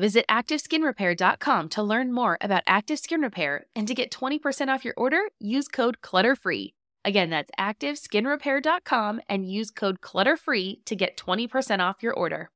Visit 0.00 0.24
ActiveSkinRepair.com 0.30 1.68
to 1.68 1.82
learn 1.82 2.10
more 2.10 2.38
about 2.40 2.62
Active 2.66 2.98
Skin 2.98 3.20
Repair 3.20 3.66
and 3.76 3.86
to 3.86 3.94
get 3.94 4.10
20% 4.10 4.68
off 4.68 4.82
your 4.82 4.94
order, 4.96 5.20
use 5.38 5.68
code 5.68 5.98
CLUTTERFREE. 6.00 6.72
Again, 7.04 7.28
that's 7.28 7.50
ActiveSkinRepair.com 7.60 9.20
and 9.28 9.46
use 9.46 9.70
code 9.70 10.00
CLUTTERFREE 10.00 10.86
to 10.86 10.96
get 10.96 11.18
20% 11.18 11.80
off 11.80 12.02
your 12.02 12.14
order. 12.14 12.48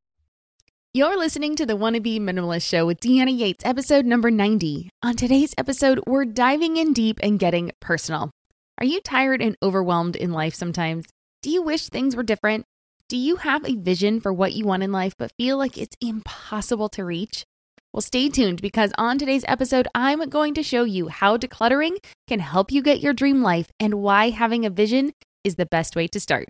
You're 0.95 1.19
listening 1.19 1.55
to 1.57 1.67
the 1.67 1.77
Wanna 1.77 2.01
Minimalist 2.01 2.67
Show 2.67 2.87
with 2.87 3.01
Deanna 3.01 3.37
Yates, 3.37 3.67
episode 3.67 4.07
number 4.07 4.31
90. 4.31 4.89
On 5.03 5.15
today's 5.15 5.55
episode, 5.59 6.01
we're 6.07 6.25
diving 6.25 6.79
in 6.79 6.95
deep 6.95 7.21
and 7.23 7.39
getting 7.39 7.73
personal. 7.79 8.31
Are 8.79 8.87
you 8.87 9.03
tired 9.03 9.43
and 9.43 9.55
overwhelmed 9.63 10.17
in 10.17 10.33
life 10.33 10.55
sometimes? 10.55 11.05
Do 11.43 11.51
you 11.51 11.61
wish 11.61 11.89
things 11.89 12.17
were 12.17 12.23
different? 12.23 12.65
Do 13.11 13.19
you 13.19 13.37
have 13.37 13.69
a 13.69 13.77
vision 13.77 14.19
for 14.19 14.33
what 14.33 14.55
you 14.55 14.65
want 14.65 14.83
in 14.83 14.91
life 14.91 15.15
but 15.19 15.31
feel 15.37 15.59
like 15.59 15.77
it's 15.77 15.95
impossible 16.01 16.89
to 16.91 17.05
reach? 17.05 17.45
Well, 17.93 18.01
stay 18.01 18.31
tuned 18.31 18.63
because 18.63 18.93
on 18.97 19.19
today's 19.19 19.45
episode, 19.47 19.87
I'm 19.95 20.27
going 20.31 20.55
to 20.55 20.63
show 20.63 20.85
you 20.85 21.09
how 21.09 21.37
decluttering 21.37 21.99
can 22.27 22.41
help 22.41 22.73
you 22.73 22.81
get 22.81 23.01
your 23.01 23.13
dream 23.13 23.43
life 23.43 23.69
and 23.79 23.97
why 23.97 24.31
having 24.31 24.65
a 24.65 24.71
vision 24.71 25.13
is 25.45 25.57
the 25.57 25.67
best 25.67 25.95
way 25.95 26.09
to 26.09 26.19
start. 26.19 26.49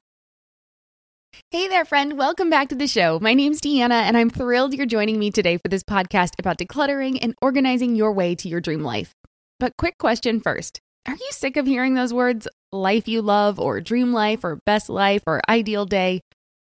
Hey 1.50 1.66
there, 1.66 1.84
friend. 1.84 2.16
Welcome 2.16 2.50
back 2.50 2.69
to 2.69 2.76
the 2.76 2.87
show. 2.87 3.19
My 3.20 3.34
name's 3.34 3.60
Deanna, 3.60 4.03
and 4.03 4.16
I'm 4.16 4.31
thrilled 4.31 4.75
you're 4.75 4.87
joining 4.87 5.19
me 5.19 5.32
today 5.32 5.56
for 5.56 5.69
this 5.69 5.82
podcast 5.82 6.31
about 6.38 6.59
decluttering 6.59 7.19
and 7.20 7.34
organizing 7.43 7.97
your 7.97 8.12
way 8.12 8.37
to 8.37 8.48
your 8.48 8.60
dream 8.60 8.84
life. 8.84 9.12
But, 9.59 9.76
quick 9.76 9.98
question 9.98 10.41
first 10.41 10.78
Are 11.09 11.14
you 11.14 11.28
sick 11.32 11.56
of 11.56 11.66
hearing 11.66 11.94
those 11.94 12.14
words, 12.14 12.47
life 12.70 13.09
you 13.09 13.22
love, 13.22 13.59
or 13.59 13.81
dream 13.81 14.12
life, 14.12 14.44
or 14.44 14.60
best 14.64 14.88
life, 14.88 15.25
or 15.26 15.41
ideal 15.48 15.84
day? 15.84 16.20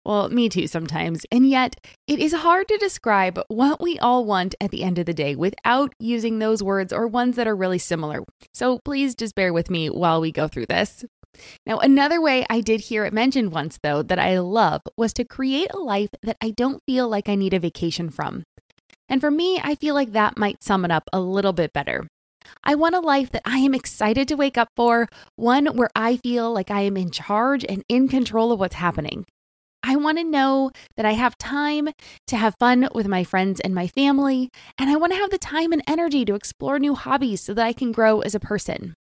Well, 0.06 0.28
me 0.28 0.48
too 0.48 0.68
sometimes. 0.68 1.26
And 1.32 1.50
yet, 1.50 1.84
it 2.06 2.20
is 2.20 2.32
hard 2.32 2.68
to 2.68 2.76
describe 2.76 3.40
what 3.48 3.80
we 3.80 3.98
all 3.98 4.24
want 4.24 4.54
at 4.60 4.70
the 4.70 4.84
end 4.84 5.00
of 5.00 5.06
the 5.06 5.12
day 5.12 5.34
without 5.34 5.92
using 5.98 6.38
those 6.38 6.62
words 6.62 6.92
or 6.92 7.08
ones 7.08 7.34
that 7.34 7.48
are 7.48 7.56
really 7.56 7.80
similar. 7.80 8.22
So 8.54 8.78
please 8.84 9.16
just 9.16 9.34
bear 9.34 9.52
with 9.52 9.68
me 9.68 9.90
while 9.90 10.20
we 10.20 10.30
go 10.30 10.46
through 10.46 10.66
this. 10.66 11.04
Now, 11.66 11.80
another 11.80 12.20
way 12.20 12.46
I 12.48 12.60
did 12.60 12.82
hear 12.82 13.04
it 13.04 13.12
mentioned 13.12 13.50
once, 13.50 13.80
though, 13.82 14.04
that 14.04 14.20
I 14.20 14.38
love 14.38 14.82
was 14.96 15.12
to 15.14 15.24
create 15.24 15.72
a 15.74 15.78
life 15.78 16.10
that 16.22 16.36
I 16.40 16.50
don't 16.50 16.80
feel 16.86 17.08
like 17.08 17.28
I 17.28 17.34
need 17.34 17.52
a 17.52 17.58
vacation 17.58 18.08
from. 18.08 18.44
And 19.08 19.20
for 19.20 19.32
me, 19.32 19.60
I 19.60 19.74
feel 19.74 19.96
like 19.96 20.12
that 20.12 20.38
might 20.38 20.62
sum 20.62 20.84
it 20.84 20.92
up 20.92 21.10
a 21.12 21.18
little 21.18 21.52
bit 21.52 21.72
better. 21.72 22.06
I 22.62 22.76
want 22.76 22.94
a 22.94 23.00
life 23.00 23.32
that 23.32 23.42
I 23.44 23.58
am 23.58 23.74
excited 23.74 24.28
to 24.28 24.36
wake 24.36 24.56
up 24.56 24.68
for, 24.76 25.08
one 25.34 25.66
where 25.76 25.90
I 25.96 26.18
feel 26.18 26.52
like 26.52 26.70
I 26.70 26.82
am 26.82 26.96
in 26.96 27.10
charge 27.10 27.64
and 27.68 27.82
in 27.88 28.06
control 28.06 28.52
of 28.52 28.60
what's 28.60 28.76
happening. 28.76 29.26
I 29.88 29.94
want 29.94 30.18
to 30.18 30.24
know 30.24 30.72
that 30.96 31.06
I 31.06 31.12
have 31.12 31.38
time 31.38 31.90
to 32.26 32.36
have 32.36 32.56
fun 32.58 32.88
with 32.92 33.06
my 33.06 33.22
friends 33.22 33.60
and 33.60 33.72
my 33.72 33.86
family, 33.86 34.50
and 34.76 34.90
I 34.90 34.96
want 34.96 35.12
to 35.12 35.18
have 35.18 35.30
the 35.30 35.38
time 35.38 35.72
and 35.72 35.80
energy 35.86 36.24
to 36.24 36.34
explore 36.34 36.80
new 36.80 36.96
hobbies 36.96 37.40
so 37.40 37.54
that 37.54 37.64
I 37.64 37.72
can 37.72 37.92
grow 37.92 38.20
as 38.20 38.34
a 38.34 38.40
person. 38.40 38.94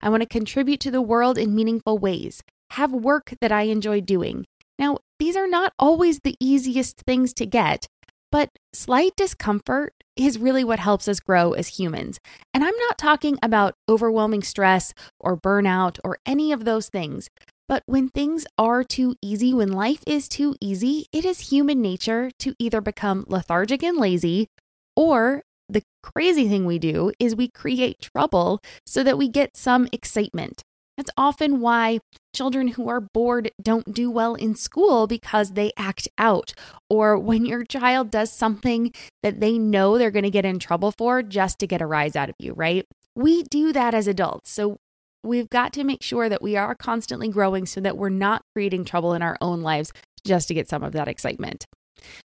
I 0.00 0.08
want 0.08 0.22
to 0.22 0.28
contribute 0.28 0.80
to 0.80 0.90
the 0.90 1.02
world 1.02 1.36
in 1.36 1.54
meaningful 1.54 1.98
ways, 1.98 2.42
have 2.70 2.92
work 2.92 3.34
that 3.42 3.52
I 3.52 3.64
enjoy 3.64 4.00
doing. 4.00 4.46
Now, 4.78 4.98
these 5.18 5.36
are 5.36 5.46
not 5.46 5.74
always 5.78 6.20
the 6.20 6.36
easiest 6.40 7.02
things 7.06 7.34
to 7.34 7.44
get, 7.44 7.86
but 8.32 8.48
slight 8.72 9.12
discomfort 9.16 9.92
is 10.16 10.38
really 10.38 10.64
what 10.64 10.78
helps 10.78 11.08
us 11.08 11.20
grow 11.20 11.52
as 11.52 11.78
humans. 11.78 12.18
And 12.54 12.64
I'm 12.64 12.76
not 12.88 12.96
talking 12.96 13.38
about 13.42 13.74
overwhelming 13.86 14.42
stress 14.42 14.94
or 15.20 15.36
burnout 15.36 15.98
or 16.02 16.18
any 16.24 16.52
of 16.52 16.64
those 16.64 16.88
things. 16.88 17.28
But 17.68 17.82
when 17.86 18.08
things 18.08 18.46
are 18.56 18.84
too 18.84 19.16
easy, 19.20 19.52
when 19.52 19.72
life 19.72 20.02
is 20.06 20.28
too 20.28 20.54
easy, 20.60 21.06
it 21.12 21.24
is 21.24 21.50
human 21.50 21.82
nature 21.82 22.30
to 22.38 22.54
either 22.58 22.80
become 22.80 23.24
lethargic 23.28 23.82
and 23.82 23.98
lazy, 23.98 24.48
or 24.94 25.42
the 25.68 25.82
crazy 26.02 26.48
thing 26.48 26.64
we 26.64 26.78
do 26.78 27.12
is 27.18 27.34
we 27.34 27.48
create 27.48 28.00
trouble 28.00 28.60
so 28.86 29.02
that 29.02 29.18
we 29.18 29.28
get 29.28 29.56
some 29.56 29.88
excitement. 29.92 30.62
That's 30.96 31.10
often 31.16 31.60
why 31.60 31.98
children 32.34 32.68
who 32.68 32.88
are 32.88 33.00
bored 33.00 33.50
don't 33.60 33.92
do 33.92 34.10
well 34.10 34.34
in 34.34 34.54
school 34.54 35.06
because 35.06 35.52
they 35.52 35.72
act 35.76 36.08
out. 36.16 36.54
Or 36.88 37.18
when 37.18 37.44
your 37.44 37.64
child 37.64 38.10
does 38.10 38.32
something 38.32 38.92
that 39.22 39.40
they 39.40 39.58
know 39.58 39.98
they're 39.98 40.10
going 40.10 40.22
to 40.22 40.30
get 40.30 40.46
in 40.46 40.58
trouble 40.58 40.92
for 40.96 41.22
just 41.22 41.58
to 41.58 41.66
get 41.66 41.82
a 41.82 41.86
rise 41.86 42.16
out 42.16 42.30
of 42.30 42.36
you, 42.38 42.54
right? 42.54 42.86
We 43.14 43.42
do 43.42 43.72
that 43.72 43.92
as 43.92 44.06
adults. 44.06 44.50
So 44.50 44.78
we've 45.26 45.50
got 45.50 45.72
to 45.74 45.84
make 45.84 46.02
sure 46.02 46.28
that 46.28 46.42
we 46.42 46.56
are 46.56 46.74
constantly 46.74 47.28
growing 47.28 47.66
so 47.66 47.80
that 47.80 47.96
we're 47.96 48.08
not 48.08 48.42
creating 48.54 48.84
trouble 48.84 49.14
in 49.14 49.22
our 49.22 49.36
own 49.40 49.62
lives 49.62 49.92
just 50.24 50.48
to 50.48 50.54
get 50.54 50.68
some 50.68 50.82
of 50.82 50.92
that 50.92 51.08
excitement. 51.08 51.66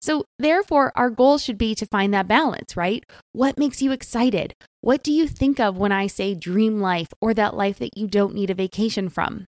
So, 0.00 0.25
therefore, 0.38 0.92
our 0.97 1.10
goal 1.10 1.38
should 1.38 1.59
be 1.59 1.75
to 1.75 1.86
find 1.86 2.12
that 2.14 2.26
balance, 2.26 2.76
right? 2.76 3.04
What 3.33 3.59
makes 3.59 3.83
you 3.83 3.92
excited? 3.92 4.54
What 4.80 5.03
do 5.03 5.12
you 5.12 5.28
think 5.28 5.60
of 5.60 5.77
when 5.77 5.92
I 5.92 6.06
say 6.06 6.34
dream 6.34 6.80
life 6.80 7.09
or 7.21 7.34
that 7.34 7.54
life 7.54 7.78
that 7.78 7.97
you 7.97 8.06
don't 8.06 8.34
need 8.34 8.50
a 8.50 8.54
vacation 8.54 9.09
from? 9.09 9.47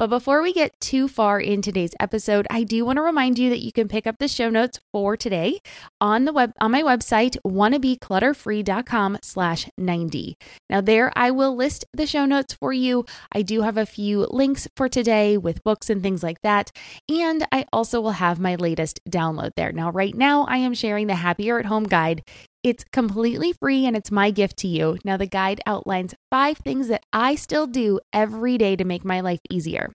But 0.00 0.08
before 0.08 0.40
we 0.40 0.54
get 0.54 0.80
too 0.80 1.08
far 1.08 1.38
in 1.38 1.60
today's 1.60 1.92
episode, 2.00 2.46
I 2.48 2.62
do 2.62 2.86
want 2.86 2.96
to 2.96 3.02
remind 3.02 3.38
you 3.38 3.50
that 3.50 3.60
you 3.60 3.70
can 3.70 3.86
pick 3.86 4.06
up 4.06 4.16
the 4.18 4.28
show 4.28 4.48
notes 4.48 4.78
for 4.90 5.14
today 5.14 5.60
on 6.00 6.24
the 6.24 6.32
web 6.32 6.54
on 6.58 6.70
my 6.70 6.82
website 6.82 7.36
wannabeclutterfree.com 7.46 9.18
slash 9.22 9.68
90. 9.76 10.38
Now 10.70 10.80
there 10.80 11.12
I 11.14 11.30
will 11.30 11.54
list 11.54 11.84
the 11.92 12.06
show 12.06 12.24
notes 12.24 12.54
for 12.54 12.72
you. 12.72 13.04
I 13.30 13.42
do 13.42 13.60
have 13.60 13.76
a 13.76 13.84
few 13.84 14.26
links 14.30 14.66
for 14.74 14.88
today 14.88 15.36
with 15.36 15.62
books 15.64 15.90
and 15.90 16.02
things 16.02 16.22
like 16.22 16.40
that. 16.40 16.72
And 17.06 17.46
I 17.52 17.66
also 17.70 18.00
will 18.00 18.12
have 18.12 18.40
my 18.40 18.54
latest 18.54 19.00
download 19.06 19.50
there. 19.54 19.70
Now, 19.70 19.90
right 19.90 20.14
now 20.14 20.46
I 20.46 20.56
am 20.56 20.72
sharing 20.72 21.08
the 21.08 21.16
Happier 21.16 21.58
at 21.58 21.66
Home 21.66 21.84
guide. 21.84 22.22
It's 22.62 22.84
completely 22.92 23.54
free 23.54 23.86
and 23.86 23.96
it's 23.96 24.10
my 24.10 24.30
gift 24.30 24.58
to 24.58 24.68
you. 24.68 24.98
Now, 25.04 25.16
the 25.16 25.26
guide 25.26 25.60
outlines 25.66 26.14
five 26.30 26.58
things 26.58 26.88
that 26.88 27.02
I 27.12 27.34
still 27.34 27.66
do 27.66 28.00
every 28.12 28.58
day 28.58 28.76
to 28.76 28.84
make 28.84 29.04
my 29.04 29.20
life 29.20 29.40
easier. 29.50 29.92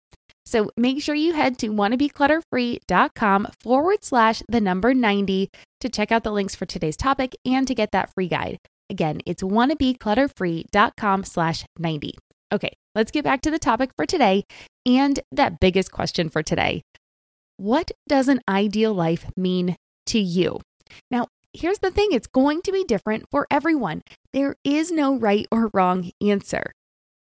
So 0.46 0.70
make 0.78 1.02
sure 1.02 1.16
you 1.16 1.34
head 1.34 1.58
to 1.60 1.70
wannabeclutterfree.com 1.70 3.48
forward 3.62 4.04
slash 4.04 4.44
the 4.48 4.62
number 4.62 4.94
90 4.94 5.50
to 5.82 5.90
check 5.90 6.12
out 6.12 6.24
the 6.24 6.32
links 6.32 6.56
for 6.56 6.66
today's 6.66 6.98
topic 6.98 7.36
and 7.46 7.68
to 7.68 7.76
get 7.76 7.92
that 7.92 8.14
free 8.14 8.28
guide. 8.28 8.58
Again, 8.90 9.22
it's 9.26 9.44
wannabeclutterfree.com 9.44 11.24
slash 11.24 11.66
90. 11.80 12.18
Okay, 12.54 12.72
let's 12.94 13.12
get 13.12 13.24
back 13.24 13.42
to 13.42 13.52
the 13.52 13.60
topic 13.60 13.92
for 13.96 14.06
today 14.06 14.44
and 14.86 15.20
that 15.32 15.60
biggest 15.60 15.92
question 15.92 16.30
for 16.30 16.44
today. 16.44 16.82
What 17.58 17.92
does 18.08 18.28
an 18.28 18.42
ideal 18.48 18.94
life 18.94 19.26
mean 19.36 19.76
to 20.08 20.20
you? 20.20 20.60
Now, 21.10 21.28
here's 21.54 21.80
the 21.80 21.92
thing 21.92 22.10
it's 22.12 22.28
going 22.28 22.62
to 22.64 22.72
be 22.72 22.84
different 22.84 23.26
for 23.30 23.48
everyone. 23.50 24.02
There 24.34 24.56
is 24.64 24.92
no 24.92 25.16
right 25.16 25.48
or 25.52 25.70
wrong 25.74 26.12
answer. 26.22 26.74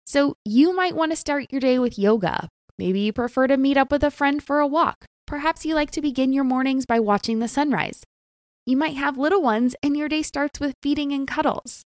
So, 0.06 0.38
you 0.45 0.75
might 0.75 0.95
want 0.95 1.12
to 1.12 1.18
start 1.18 1.51
your 1.51 1.59
day 1.62 1.79
with 1.79 2.00
yoga. 2.00 2.50
Maybe 2.77 3.01
you 3.01 3.13
prefer 3.13 3.47
to 3.47 3.57
meet 3.57 3.77
up 3.77 3.91
with 3.91 4.03
a 4.03 4.12
friend 4.12 4.41
for 4.41 4.59
a 4.59 4.68
walk. 4.68 5.06
Perhaps 5.25 5.65
you 5.65 5.75
like 5.75 5.91
to 5.91 6.01
begin 6.01 6.31
your 6.31 6.44
mornings 6.44 6.85
by 6.85 7.00
watching 7.00 7.39
the 7.39 7.47
sunrise. 7.47 8.03
You 8.65 8.77
might 8.77 8.95
have 8.95 9.18
little 9.18 9.41
ones 9.41 9.75
and 9.81 9.97
your 9.97 10.07
day 10.07 10.21
starts 10.21 10.59
with 10.59 10.75
feeding 10.81 11.12
and 11.12 11.27
cuddles. 11.27 11.83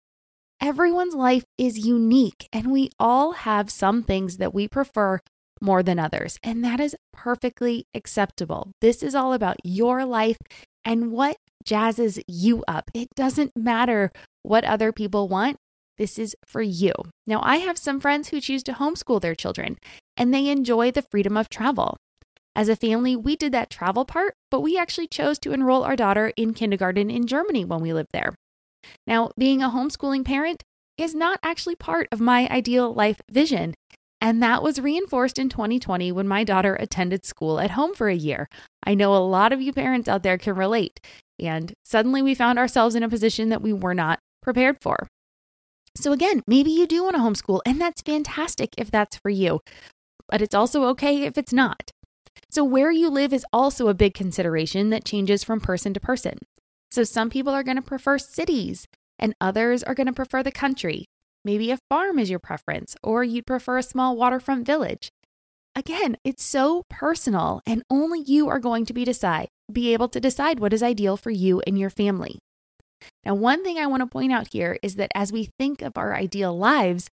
Everyone's 0.61 1.15
life 1.15 1.43
is 1.57 1.85
unique, 1.85 2.47
and 2.53 2.71
we 2.71 2.89
all 2.97 3.33
have 3.33 3.69
some 3.69 4.03
things 4.03 4.37
that 4.37 4.53
we 4.53 4.67
prefer 4.67 5.19
more 5.61 5.83
than 5.83 5.99
others, 5.99 6.39
and 6.43 6.63
that 6.63 6.79
is 6.79 6.95
perfectly 7.11 7.87
acceptable. 7.93 8.71
This 8.79 9.03
is 9.03 9.15
all 9.15 9.33
about 9.33 9.57
your 9.63 10.05
life 10.05 10.37
and 10.85 11.11
what 11.11 11.37
jazzes 11.67 12.21
you 12.27 12.63
up. 12.67 12.91
It 12.93 13.09
doesn't 13.15 13.55
matter 13.55 14.11
what 14.43 14.63
other 14.63 14.91
people 14.91 15.27
want. 15.27 15.57
This 15.97 16.19
is 16.19 16.35
for 16.45 16.61
you. 16.61 16.91
Now, 17.25 17.39
I 17.43 17.57
have 17.57 17.77
some 17.77 17.99
friends 17.99 18.29
who 18.29 18.41
choose 18.41 18.63
to 18.63 18.73
homeschool 18.73 19.21
their 19.21 19.35
children 19.35 19.77
and 20.17 20.33
they 20.33 20.47
enjoy 20.47 20.91
the 20.91 21.01
freedom 21.01 21.37
of 21.37 21.49
travel. 21.49 21.97
As 22.55 22.69
a 22.69 22.75
family, 22.75 23.15
we 23.15 23.35
did 23.35 23.51
that 23.51 23.69
travel 23.69 24.05
part, 24.05 24.33
but 24.49 24.61
we 24.61 24.77
actually 24.77 25.07
chose 25.07 25.39
to 25.39 25.51
enroll 25.51 25.83
our 25.83 25.95
daughter 25.95 26.31
in 26.37 26.53
kindergarten 26.53 27.09
in 27.09 27.27
Germany 27.27 27.65
when 27.65 27.81
we 27.81 27.91
lived 27.91 28.11
there. 28.13 28.33
Now, 29.05 29.31
being 29.37 29.61
a 29.61 29.69
homeschooling 29.69 30.23
parent 30.23 30.63
is 30.97 31.13
not 31.13 31.39
actually 31.43 31.75
part 31.75 32.07
of 32.11 32.21
my 32.21 32.47
ideal 32.49 32.93
life 32.93 33.19
vision. 33.29 33.73
And 34.21 34.41
that 34.41 34.63
was 34.63 34.79
reinforced 34.79 35.37
in 35.37 35.49
2020 35.49 36.11
when 36.11 36.27
my 36.27 36.43
daughter 36.43 36.75
attended 36.75 37.25
school 37.25 37.59
at 37.59 37.71
home 37.71 37.93
for 37.93 38.07
a 38.07 38.15
year. 38.15 38.47
I 38.85 38.93
know 38.93 39.15
a 39.15 39.17
lot 39.17 39.51
of 39.51 39.61
you 39.61 39.73
parents 39.73 40.07
out 40.07 40.23
there 40.23 40.37
can 40.37 40.55
relate. 40.55 40.99
And 41.39 41.73
suddenly 41.83 42.21
we 42.21 42.35
found 42.35 42.59
ourselves 42.59 42.95
in 42.95 43.03
a 43.03 43.09
position 43.09 43.49
that 43.49 43.61
we 43.61 43.73
were 43.73 43.93
not 43.93 44.19
prepared 44.41 44.77
for. 44.81 45.07
So, 45.97 46.11
again, 46.11 46.41
maybe 46.45 46.71
you 46.71 46.87
do 46.87 47.03
want 47.03 47.15
to 47.15 47.21
homeschool, 47.21 47.61
and 47.65 47.79
that's 47.79 48.01
fantastic 48.01 48.75
if 48.77 48.91
that's 48.91 49.15
for 49.17 49.29
you, 49.29 49.61
but 50.27 50.41
it's 50.41 50.55
also 50.55 50.83
okay 50.89 51.23
if 51.23 51.37
it's 51.37 51.53
not. 51.53 51.91
So, 52.51 52.65
where 52.65 52.91
you 52.91 53.09
live 53.09 53.31
is 53.31 53.45
also 53.53 53.87
a 53.87 53.93
big 53.93 54.13
consideration 54.13 54.89
that 54.89 55.05
changes 55.05 55.43
from 55.43 55.61
person 55.61 55.93
to 55.93 56.01
person. 56.01 56.39
So, 56.91 57.05
some 57.05 57.29
people 57.29 57.53
are 57.53 57.63
going 57.63 57.77
to 57.77 57.81
prefer 57.81 58.17
cities, 58.17 58.87
and 59.17 59.35
others 59.39 59.83
are 59.83 59.95
going 59.95 60.07
to 60.07 60.13
prefer 60.13 60.43
the 60.43 60.51
country. 60.51 61.05
Maybe 61.45 61.71
a 61.71 61.79
farm 61.89 62.19
is 62.19 62.29
your 62.29 62.39
preference, 62.39 62.97
or 63.01 63.23
you'd 63.23 63.45
prefer 63.45 63.77
a 63.77 63.83
small 63.83 64.17
waterfront 64.17 64.65
village. 64.65 65.09
Again, 65.75 66.17
it's 66.23 66.43
so 66.43 66.83
personal, 66.89 67.61
and 67.65 67.83
only 67.89 68.21
you 68.21 68.47
are 68.47 68.59
going 68.59 68.85
to 68.85 68.93
be 68.93 69.03
decide 69.03 69.49
be 69.71 69.93
able 69.93 70.07
to 70.09 70.19
decide 70.19 70.59
what 70.59 70.73
is 70.73 70.83
ideal 70.83 71.17
for 71.17 71.31
you 71.31 71.61
and 71.65 71.77
your 71.77 71.89
family. 71.89 72.37
Now, 73.25 73.33
one 73.35 73.63
thing 73.63 73.77
I 73.77 73.87
want 73.87 74.01
to 74.01 74.07
point 74.07 74.31
out 74.31 74.53
here 74.53 74.77
is 74.81 74.95
that 74.95 75.11
as 75.15 75.31
we 75.31 75.49
think 75.57 75.81
of 75.81 75.97
our 75.97 76.15
ideal 76.15 76.57
lives, 76.57 77.09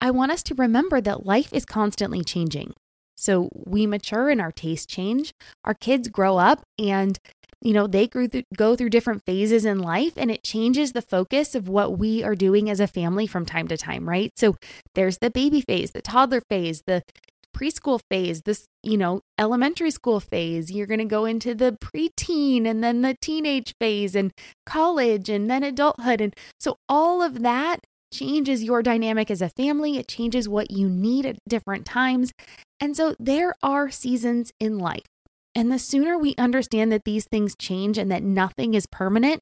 I 0.00 0.10
want 0.10 0.32
us 0.32 0.42
to 0.44 0.54
remember 0.54 1.00
that 1.00 1.24
life 1.24 1.52
is 1.52 1.64
constantly 1.64 2.24
changing. 2.24 2.74
So 3.16 3.48
we 3.54 3.86
mature 3.86 4.28
and 4.28 4.40
our 4.40 4.50
tastes 4.50 4.86
change. 4.86 5.32
Our 5.64 5.74
kids 5.74 6.08
grow 6.08 6.38
up 6.38 6.62
and 6.78 7.18
you 7.60 7.72
know, 7.72 7.86
they 7.86 8.08
through, 8.08 8.28
go 8.56 8.74
through 8.74 8.90
different 8.90 9.24
phases 9.24 9.64
in 9.64 9.78
life 9.78 10.14
and 10.16 10.32
it 10.32 10.42
changes 10.42 10.92
the 10.92 11.00
focus 11.00 11.54
of 11.54 11.68
what 11.68 11.96
we 11.96 12.24
are 12.24 12.34
doing 12.34 12.68
as 12.68 12.80
a 12.80 12.88
family 12.88 13.24
from 13.24 13.46
time 13.46 13.68
to 13.68 13.76
time, 13.76 14.08
right? 14.08 14.32
So 14.36 14.56
there's 14.96 15.18
the 15.18 15.30
baby 15.30 15.60
phase, 15.60 15.92
the 15.92 16.02
toddler 16.02 16.42
phase, 16.50 16.82
the 16.88 17.02
preschool 17.56 18.00
phase, 18.10 18.42
this, 18.42 18.66
you 18.82 18.96
know, 18.96 19.20
elementary 19.38 19.90
school 19.90 20.20
phase. 20.20 20.70
You're 20.70 20.86
going 20.86 20.98
to 20.98 21.04
go 21.04 21.24
into 21.24 21.54
the 21.54 21.76
preteen 21.80 22.66
and 22.66 22.82
then 22.82 23.02
the 23.02 23.16
teenage 23.20 23.74
phase 23.80 24.14
and 24.14 24.32
college 24.66 25.28
and 25.28 25.50
then 25.50 25.62
adulthood. 25.62 26.20
And 26.20 26.34
so 26.58 26.76
all 26.88 27.22
of 27.22 27.42
that 27.42 27.80
changes 28.12 28.62
your 28.62 28.82
dynamic 28.82 29.30
as 29.30 29.42
a 29.42 29.48
family. 29.48 29.96
It 29.96 30.08
changes 30.08 30.48
what 30.48 30.70
you 30.70 30.88
need 30.88 31.26
at 31.26 31.38
different 31.48 31.86
times. 31.86 32.32
And 32.80 32.96
so 32.96 33.14
there 33.18 33.54
are 33.62 33.90
seasons 33.90 34.52
in 34.60 34.78
life. 34.78 35.06
And 35.54 35.70
the 35.70 35.78
sooner 35.78 36.18
we 36.18 36.34
understand 36.36 36.92
that 36.92 37.04
these 37.04 37.26
things 37.26 37.54
change 37.58 37.98
and 37.98 38.10
that 38.10 38.22
nothing 38.22 38.74
is 38.74 38.86
permanent, 38.86 39.40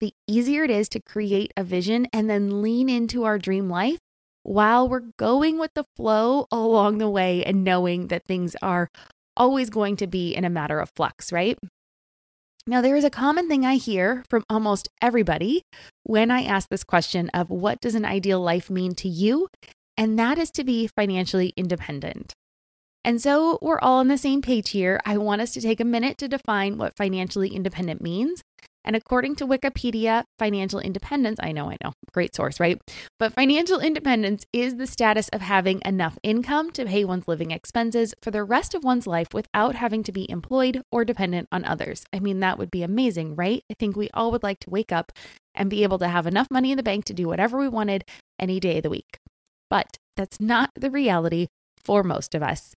the 0.00 0.12
easier 0.26 0.64
it 0.64 0.70
is 0.70 0.88
to 0.90 1.00
create 1.00 1.52
a 1.56 1.64
vision 1.64 2.06
and 2.12 2.28
then 2.28 2.60
lean 2.60 2.88
into 2.88 3.24
our 3.24 3.38
dream 3.38 3.70
life 3.70 3.98
while 4.46 4.88
we're 4.88 5.10
going 5.18 5.58
with 5.58 5.72
the 5.74 5.84
flow 5.96 6.46
along 6.52 6.98
the 6.98 7.10
way 7.10 7.42
and 7.44 7.64
knowing 7.64 8.06
that 8.06 8.22
things 8.28 8.54
are 8.62 8.88
always 9.36 9.70
going 9.70 9.96
to 9.96 10.06
be 10.06 10.34
in 10.34 10.44
a 10.44 10.50
matter 10.50 10.78
of 10.78 10.88
flux, 10.94 11.32
right? 11.32 11.58
Now, 12.64 12.80
there 12.80 12.94
is 12.94 13.02
a 13.02 13.10
common 13.10 13.48
thing 13.48 13.66
I 13.66 13.74
hear 13.74 14.24
from 14.30 14.44
almost 14.48 14.88
everybody 15.02 15.62
when 16.04 16.30
I 16.30 16.44
ask 16.44 16.68
this 16.68 16.84
question 16.84 17.28
of 17.30 17.50
what 17.50 17.80
does 17.80 17.96
an 17.96 18.04
ideal 18.04 18.40
life 18.40 18.70
mean 18.70 18.94
to 18.96 19.08
you? 19.08 19.48
And 19.96 20.16
that 20.18 20.38
is 20.38 20.52
to 20.52 20.64
be 20.64 20.88
financially 20.96 21.52
independent. 21.56 22.32
And 23.04 23.20
so 23.20 23.58
we're 23.60 23.80
all 23.80 23.98
on 23.98 24.08
the 24.08 24.18
same 24.18 24.42
page 24.42 24.70
here. 24.70 25.00
I 25.04 25.16
want 25.16 25.40
us 25.40 25.52
to 25.52 25.60
take 25.60 25.80
a 25.80 25.84
minute 25.84 26.18
to 26.18 26.28
define 26.28 26.78
what 26.78 26.96
financially 26.96 27.48
independent 27.48 28.00
means 28.00 28.42
and 28.86 28.94
according 28.96 29.36
to 29.36 29.46
Wikipedia, 29.46 30.24
financial 30.38 30.78
independence, 30.78 31.38
I 31.42 31.52
know, 31.52 31.68
I 31.70 31.76
know, 31.82 31.92
great 32.12 32.34
source, 32.34 32.60
right? 32.60 32.80
But 33.18 33.34
financial 33.34 33.80
independence 33.80 34.46
is 34.52 34.76
the 34.76 34.86
status 34.86 35.28
of 35.30 35.40
having 35.40 35.82
enough 35.84 36.18
income 36.22 36.70
to 36.72 36.86
pay 36.86 37.04
one's 37.04 37.28
living 37.28 37.50
expenses 37.50 38.14
for 38.22 38.30
the 38.30 38.44
rest 38.44 38.74
of 38.74 38.84
one's 38.84 39.06
life 39.06 39.34
without 39.34 39.74
having 39.74 40.02
to 40.04 40.12
be 40.12 40.30
employed 40.30 40.82
or 40.92 41.04
dependent 41.04 41.48
on 41.50 41.64
others. 41.64 42.04
I 42.12 42.20
mean, 42.20 42.40
that 42.40 42.58
would 42.58 42.70
be 42.70 42.82
amazing, 42.82 43.34
right? 43.34 43.62
I 43.70 43.74
think 43.74 43.96
we 43.96 44.08
all 44.14 44.30
would 44.30 44.42
like 44.42 44.60
to 44.60 44.70
wake 44.70 44.92
up 44.92 45.12
and 45.54 45.68
be 45.68 45.82
able 45.82 45.98
to 45.98 46.08
have 46.08 46.26
enough 46.26 46.50
money 46.50 46.70
in 46.70 46.76
the 46.76 46.82
bank 46.82 47.04
to 47.06 47.14
do 47.14 47.26
whatever 47.26 47.58
we 47.58 47.68
wanted 47.68 48.04
any 48.38 48.60
day 48.60 48.76
of 48.76 48.82
the 48.84 48.90
week. 48.90 49.18
But 49.68 49.98
that's 50.16 50.40
not 50.40 50.70
the 50.74 50.90
reality 50.90 51.48
for 51.82 52.02
most 52.02 52.34
of 52.34 52.42
us. 52.42 52.74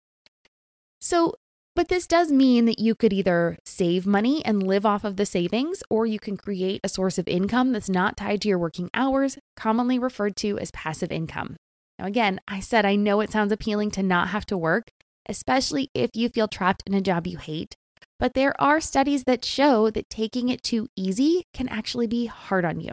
So, 1.01 1.35
but 1.77 1.89
this 1.89 2.07
does 2.07 2.33
mean 2.33 2.65
that 2.65 2.79
you 2.79 2.95
could 2.95 3.13
either 3.13 3.59
save 3.67 4.07
money 4.07 4.43
and 4.47 4.67
live 4.67 4.87
off 4.87 5.05
of 5.05 5.17
the 5.17 5.27
savings, 5.27 5.83
or 5.91 6.07
you 6.07 6.19
can 6.19 6.39
create 6.39 6.81
a 6.83 6.89
source 6.89 7.19
of 7.19 7.29
income 7.29 7.73
that's 7.73 7.91
not 7.91 8.17
tied 8.17 8.41
to 8.41 8.49
your 8.49 8.59
working 8.59 8.89
hours, 8.95 9.37
commonly 9.57 9.99
referred 9.99 10.37
to 10.37 10.59
as 10.59 10.71
passive 10.71 11.13
income. 11.13 11.55
Now, 11.99 12.07
again, 12.07 12.41
I 12.49 12.61
said 12.61 12.87
I 12.87 12.97
know 12.97 13.21
it 13.21 13.31
sounds 13.31 13.53
appealing 13.53 13.91
to 13.93 14.03
not 14.03 14.29
have 14.29 14.47
to 14.47 14.57
work, 14.57 14.89
especially 15.29 15.91
if 15.93 16.11
you 16.15 16.31
feel 16.31 16.49
trapped 16.49 16.83
in 16.87 16.95
a 16.95 17.03
job 17.03 17.27
you 17.27 17.37
hate. 17.37 17.77
But 18.19 18.33
there 18.33 18.59
are 18.59 18.81
studies 18.81 19.25
that 19.25 19.45
show 19.45 19.91
that 19.91 20.09
taking 20.09 20.49
it 20.49 20.63
too 20.63 20.89
easy 20.97 21.45
can 21.53 21.69
actually 21.69 22.07
be 22.07 22.25
hard 22.25 22.65
on 22.65 22.81
you. 22.81 22.93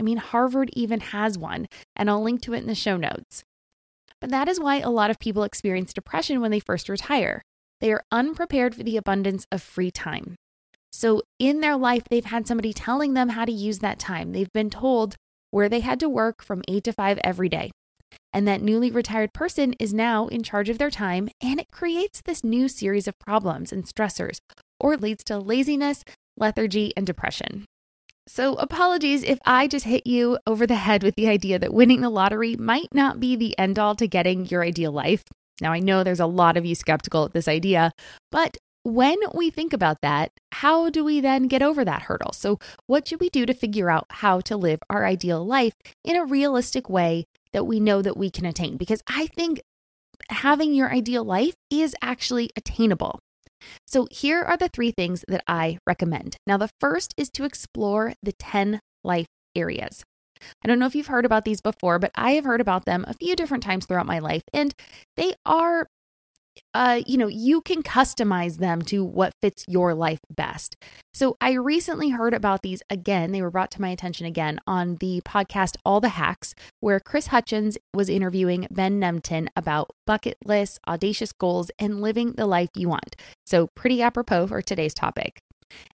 I 0.00 0.02
mean, 0.02 0.16
Harvard 0.16 0.70
even 0.72 1.00
has 1.00 1.36
one, 1.36 1.66
and 1.94 2.08
I'll 2.08 2.22
link 2.22 2.40
to 2.42 2.54
it 2.54 2.62
in 2.62 2.66
the 2.66 2.74
show 2.74 2.96
notes. 2.96 3.44
But 4.22 4.30
that 4.30 4.48
is 4.48 4.58
why 4.58 4.80
a 4.80 4.88
lot 4.88 5.10
of 5.10 5.18
people 5.18 5.42
experience 5.42 5.92
depression 5.92 6.40
when 6.40 6.50
they 6.50 6.60
first 6.60 6.88
retire. 6.88 7.42
They 7.82 7.92
are 7.92 8.04
unprepared 8.12 8.76
for 8.76 8.84
the 8.84 8.96
abundance 8.96 9.44
of 9.50 9.60
free 9.60 9.90
time. 9.90 10.36
So, 10.92 11.22
in 11.40 11.60
their 11.60 11.76
life, 11.76 12.04
they've 12.08 12.24
had 12.24 12.46
somebody 12.46 12.72
telling 12.72 13.14
them 13.14 13.30
how 13.30 13.44
to 13.44 13.50
use 13.50 13.80
that 13.80 13.98
time. 13.98 14.32
They've 14.32 14.52
been 14.52 14.70
told 14.70 15.16
where 15.50 15.68
they 15.68 15.80
had 15.80 15.98
to 16.00 16.08
work 16.08 16.44
from 16.44 16.62
eight 16.68 16.84
to 16.84 16.92
five 16.92 17.18
every 17.24 17.48
day. 17.48 17.72
And 18.32 18.46
that 18.46 18.62
newly 18.62 18.92
retired 18.92 19.32
person 19.32 19.74
is 19.80 19.92
now 19.92 20.28
in 20.28 20.44
charge 20.44 20.68
of 20.68 20.78
their 20.78 20.90
time, 20.90 21.28
and 21.42 21.58
it 21.58 21.72
creates 21.72 22.22
this 22.22 22.44
new 22.44 22.68
series 22.68 23.08
of 23.08 23.18
problems 23.18 23.72
and 23.72 23.84
stressors, 23.84 24.38
or 24.78 24.96
leads 24.96 25.24
to 25.24 25.38
laziness, 25.38 26.04
lethargy, 26.36 26.92
and 26.96 27.04
depression. 27.04 27.64
So, 28.28 28.54
apologies 28.54 29.24
if 29.24 29.40
I 29.44 29.66
just 29.66 29.86
hit 29.86 30.06
you 30.06 30.38
over 30.46 30.68
the 30.68 30.76
head 30.76 31.02
with 31.02 31.16
the 31.16 31.26
idea 31.26 31.58
that 31.58 31.74
winning 31.74 32.02
the 32.02 32.10
lottery 32.10 32.54
might 32.54 32.94
not 32.94 33.18
be 33.18 33.34
the 33.34 33.58
end 33.58 33.76
all 33.80 33.96
to 33.96 34.06
getting 34.06 34.46
your 34.46 34.62
ideal 34.62 34.92
life. 34.92 35.24
Now, 35.62 35.72
I 35.72 35.78
know 35.78 36.02
there's 36.02 36.20
a 36.20 36.26
lot 36.26 36.56
of 36.56 36.66
you 36.66 36.74
skeptical 36.74 37.24
at 37.24 37.32
this 37.32 37.48
idea, 37.48 37.92
but 38.30 38.58
when 38.82 39.16
we 39.32 39.48
think 39.50 39.72
about 39.72 39.98
that, 40.02 40.32
how 40.50 40.90
do 40.90 41.04
we 41.04 41.20
then 41.20 41.46
get 41.46 41.62
over 41.62 41.84
that 41.84 42.02
hurdle? 42.02 42.32
So, 42.32 42.58
what 42.88 43.06
should 43.06 43.20
we 43.20 43.30
do 43.30 43.46
to 43.46 43.54
figure 43.54 43.88
out 43.88 44.06
how 44.10 44.40
to 44.40 44.56
live 44.56 44.80
our 44.90 45.06
ideal 45.06 45.46
life 45.46 45.74
in 46.04 46.16
a 46.16 46.24
realistic 46.24 46.90
way 46.90 47.26
that 47.52 47.64
we 47.64 47.78
know 47.78 48.02
that 48.02 48.16
we 48.16 48.28
can 48.28 48.44
attain? 48.44 48.76
Because 48.76 49.02
I 49.06 49.28
think 49.28 49.62
having 50.30 50.74
your 50.74 50.92
ideal 50.92 51.24
life 51.24 51.54
is 51.70 51.94
actually 52.02 52.50
attainable. 52.56 53.20
So, 53.86 54.08
here 54.10 54.42
are 54.42 54.56
the 54.56 54.68
three 54.68 54.90
things 54.90 55.24
that 55.28 55.44
I 55.46 55.78
recommend. 55.86 56.36
Now, 56.44 56.56
the 56.56 56.70
first 56.80 57.14
is 57.16 57.30
to 57.30 57.44
explore 57.44 58.14
the 58.20 58.32
10 58.32 58.80
life 59.04 59.28
areas. 59.54 60.02
I 60.64 60.68
don't 60.68 60.78
know 60.78 60.86
if 60.86 60.94
you've 60.94 61.06
heard 61.06 61.24
about 61.24 61.44
these 61.44 61.60
before, 61.60 61.98
but 61.98 62.10
I 62.14 62.32
have 62.32 62.44
heard 62.44 62.60
about 62.60 62.84
them 62.84 63.04
a 63.08 63.14
few 63.14 63.36
different 63.36 63.62
times 63.62 63.86
throughout 63.86 64.06
my 64.06 64.18
life, 64.18 64.42
and 64.52 64.74
they 65.16 65.34
are 65.44 65.86
uh, 66.74 67.00
you 67.06 67.16
know, 67.18 67.28
you 67.28 67.60
can 67.60 67.82
customize 67.82 68.58
them 68.58 68.82
to 68.82 69.04
what 69.04 69.34
fits 69.40 69.64
your 69.68 69.94
life 69.94 70.20
best. 70.30 70.76
So 71.14 71.36
I 71.40 71.52
recently 71.52 72.10
heard 72.10 72.34
about 72.34 72.62
these 72.62 72.82
again. 72.90 73.32
They 73.32 73.42
were 73.42 73.50
brought 73.50 73.70
to 73.72 73.80
my 73.80 73.90
attention 73.90 74.26
again 74.26 74.58
on 74.66 74.96
the 74.96 75.20
podcast 75.22 75.76
All 75.84 76.00
the 76.00 76.10
Hacks, 76.10 76.54
where 76.80 77.00
Chris 77.00 77.28
Hutchins 77.28 77.78
was 77.94 78.08
interviewing 78.08 78.66
Ben 78.70 79.00
Nemtin 79.00 79.48
about 79.56 79.90
bucket 80.06 80.38
lists, 80.44 80.78
audacious 80.86 81.32
goals, 81.32 81.70
and 81.78 82.00
living 82.00 82.32
the 82.32 82.46
life 82.46 82.70
you 82.74 82.88
want. 82.88 83.16
So 83.46 83.68
pretty 83.74 84.02
apropos 84.02 84.46
for 84.46 84.62
today's 84.62 84.94
topic. 84.94 85.40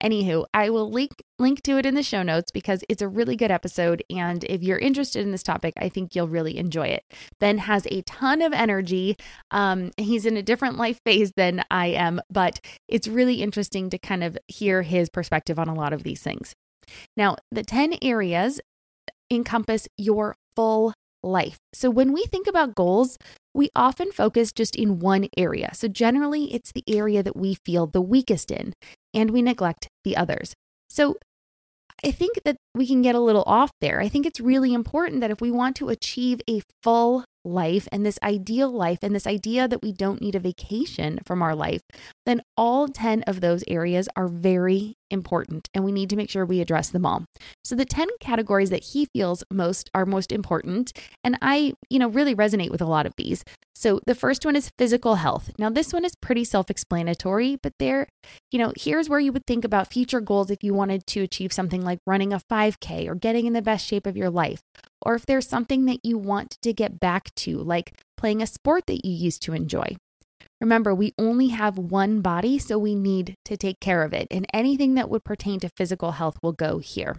Anywho, 0.03 0.45
I 0.53 0.69
will 0.69 0.89
link 0.89 1.11
link 1.39 1.61
to 1.63 1.77
it 1.77 1.85
in 1.85 1.95
the 1.95 2.03
show 2.03 2.23
notes 2.23 2.51
because 2.51 2.83
it's 2.87 3.01
a 3.01 3.07
really 3.07 3.35
good 3.35 3.51
episode 3.51 4.03
and 4.09 4.43
if 4.45 4.61
you're 4.61 4.77
interested 4.77 5.21
in 5.21 5.31
this 5.31 5.43
topic, 5.43 5.73
I 5.77 5.89
think 5.89 6.15
you'll 6.15 6.27
really 6.27 6.57
enjoy 6.57 6.87
it. 6.87 7.03
Ben 7.39 7.57
has 7.57 7.87
a 7.87 8.01
ton 8.03 8.41
of 8.41 8.53
energy. 8.53 9.17
Um, 9.51 9.91
he's 9.97 10.25
in 10.25 10.37
a 10.37 10.43
different 10.43 10.77
life 10.77 10.99
phase 11.05 11.31
than 11.35 11.63
I 11.71 11.87
am, 11.87 12.21
but 12.29 12.59
it's 12.87 13.07
really 13.07 13.41
interesting 13.41 13.89
to 13.89 13.97
kind 13.97 14.23
of 14.23 14.37
hear 14.47 14.83
his 14.83 15.09
perspective 15.09 15.59
on 15.59 15.67
a 15.67 15.75
lot 15.75 15.93
of 15.93 16.03
these 16.03 16.21
things. 16.21 16.53
Now, 17.17 17.37
the 17.51 17.63
10 17.63 17.95
areas 18.01 18.61
encompass 19.31 19.87
your 19.97 20.35
full 20.55 20.92
life. 21.23 21.57
So 21.73 21.89
when 21.89 22.13
we 22.13 22.25
think 22.25 22.47
about 22.47 22.75
goals, 22.75 23.17
we 23.53 23.69
often 23.75 24.11
focus 24.11 24.51
just 24.51 24.75
in 24.75 24.99
one 24.99 25.27
area. 25.37 25.71
So 25.73 25.87
generally, 25.87 26.53
it's 26.53 26.71
the 26.71 26.83
area 26.87 27.23
that 27.23 27.35
we 27.35 27.55
feel 27.65 27.87
the 27.87 28.01
weakest 28.01 28.51
in, 28.51 28.73
and 29.13 29.31
we 29.31 29.41
neglect 29.41 29.87
the 30.03 30.17
others. 30.17 30.53
So 30.89 31.17
I 32.03 32.11
think 32.11 32.41
that 32.43 32.57
we 32.75 32.85
can 32.85 33.01
get 33.01 33.15
a 33.15 33.19
little 33.19 33.43
off 33.45 33.71
there. 33.79 34.01
I 34.01 34.09
think 34.09 34.25
it's 34.25 34.39
really 34.39 34.73
important 34.73 35.21
that 35.21 35.31
if 35.31 35.39
we 35.39 35.51
want 35.51 35.75
to 35.77 35.89
achieve 35.89 36.41
a 36.49 36.61
full 36.81 37.23
life 37.45 37.87
and 37.91 38.05
this 38.05 38.19
ideal 38.23 38.71
life 38.71 38.99
and 39.01 39.15
this 39.15 39.27
idea 39.27 39.67
that 39.67 39.81
we 39.81 39.91
don't 39.91 40.21
need 40.21 40.35
a 40.35 40.39
vacation 40.39 41.19
from 41.25 41.41
our 41.41 41.55
life, 41.55 41.81
then 42.25 42.41
all 42.57 42.87
10 42.87 43.23
of 43.23 43.41
those 43.41 43.63
areas 43.67 44.07
are 44.15 44.27
very 44.27 44.95
important 45.09 45.69
and 45.73 45.83
we 45.83 45.91
need 45.91 46.09
to 46.09 46.15
make 46.15 46.29
sure 46.29 46.45
we 46.45 46.61
address 46.61 46.89
them 46.89 47.05
all. 47.05 47.25
So 47.63 47.75
the 47.75 47.85
10 47.85 48.07
categories 48.19 48.71
that 48.71 48.83
he 48.83 49.05
feels 49.13 49.43
most 49.51 49.89
are 49.93 50.05
most 50.05 50.31
important 50.31 50.91
and 51.23 51.37
I, 51.41 51.73
you 51.89 51.99
know, 51.99 52.07
really 52.07 52.35
resonate 52.35 52.71
with 52.71 52.81
a 52.81 52.85
lot 52.85 53.05
of 53.05 53.13
these. 53.17 53.43
So 53.75 53.99
the 54.05 54.15
first 54.15 54.45
one 54.45 54.55
is 54.55 54.71
physical 54.77 55.15
health. 55.15 55.51
Now 55.57 55.69
this 55.69 55.93
one 55.93 56.05
is 56.05 56.15
pretty 56.15 56.43
self-explanatory, 56.43 57.57
but 57.61 57.73
there, 57.79 58.07
you 58.51 58.59
know, 58.59 58.71
here's 58.77 59.09
where 59.09 59.19
you 59.19 59.31
would 59.31 59.45
think 59.45 59.65
about 59.65 59.91
future 59.91 60.21
goals 60.21 60.49
if 60.49 60.63
you 60.63 60.73
wanted 60.73 61.05
to 61.07 61.21
achieve 61.21 61.53
something 61.53 61.81
like 61.81 61.99
running 62.07 62.33
a 62.33 62.39
5k 62.39 63.07
or 63.07 63.15
getting 63.15 63.45
in 63.45 63.53
the 63.53 63.61
best 63.61 63.85
shape 63.85 64.07
of 64.07 64.17
your 64.17 64.29
life 64.29 64.61
or 65.03 65.15
if 65.15 65.25
there's 65.25 65.47
something 65.47 65.85
that 65.85 65.99
you 66.03 66.17
want 66.17 66.57
to 66.61 66.73
get 66.73 66.99
back 66.99 67.33
to, 67.35 67.57
like 67.57 67.93
playing 68.17 68.41
a 68.41 68.47
sport 68.47 68.85
that 68.87 69.05
you 69.05 69.11
used 69.11 69.41
to 69.43 69.53
enjoy. 69.53 69.95
Remember, 70.61 70.95
we 70.95 71.13
only 71.17 71.49
have 71.49 71.77
one 71.77 72.21
body, 72.21 72.57
so 72.57 72.77
we 72.77 72.95
need 72.95 73.35
to 73.45 73.57
take 73.57 73.79
care 73.79 74.03
of 74.03 74.13
it, 74.13 74.27
and 74.31 74.45
anything 74.53 74.93
that 74.95 75.09
would 75.09 75.23
pertain 75.23 75.59
to 75.59 75.69
physical 75.75 76.13
health 76.13 76.37
will 76.41 76.53
go 76.53 76.79
here. 76.79 77.17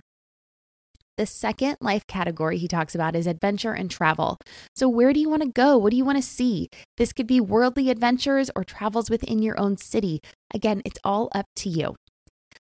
The 1.16 1.26
second 1.26 1.76
life 1.80 2.06
category 2.08 2.58
he 2.58 2.66
talks 2.66 2.94
about 2.94 3.14
is 3.14 3.28
adventure 3.28 3.72
and 3.72 3.88
travel. 3.88 4.38
So, 4.74 4.88
where 4.88 5.12
do 5.12 5.20
you 5.20 5.28
want 5.28 5.42
to 5.42 5.48
go? 5.48 5.78
What 5.78 5.90
do 5.90 5.96
you 5.96 6.04
want 6.04 6.18
to 6.18 6.22
see? 6.22 6.68
This 6.96 7.12
could 7.12 7.28
be 7.28 7.40
worldly 7.40 7.88
adventures 7.88 8.50
or 8.56 8.64
travels 8.64 9.10
within 9.10 9.40
your 9.40 9.58
own 9.60 9.76
city. 9.76 10.20
Again, 10.52 10.82
it's 10.84 10.98
all 11.04 11.28
up 11.32 11.46
to 11.56 11.68
you. 11.68 11.94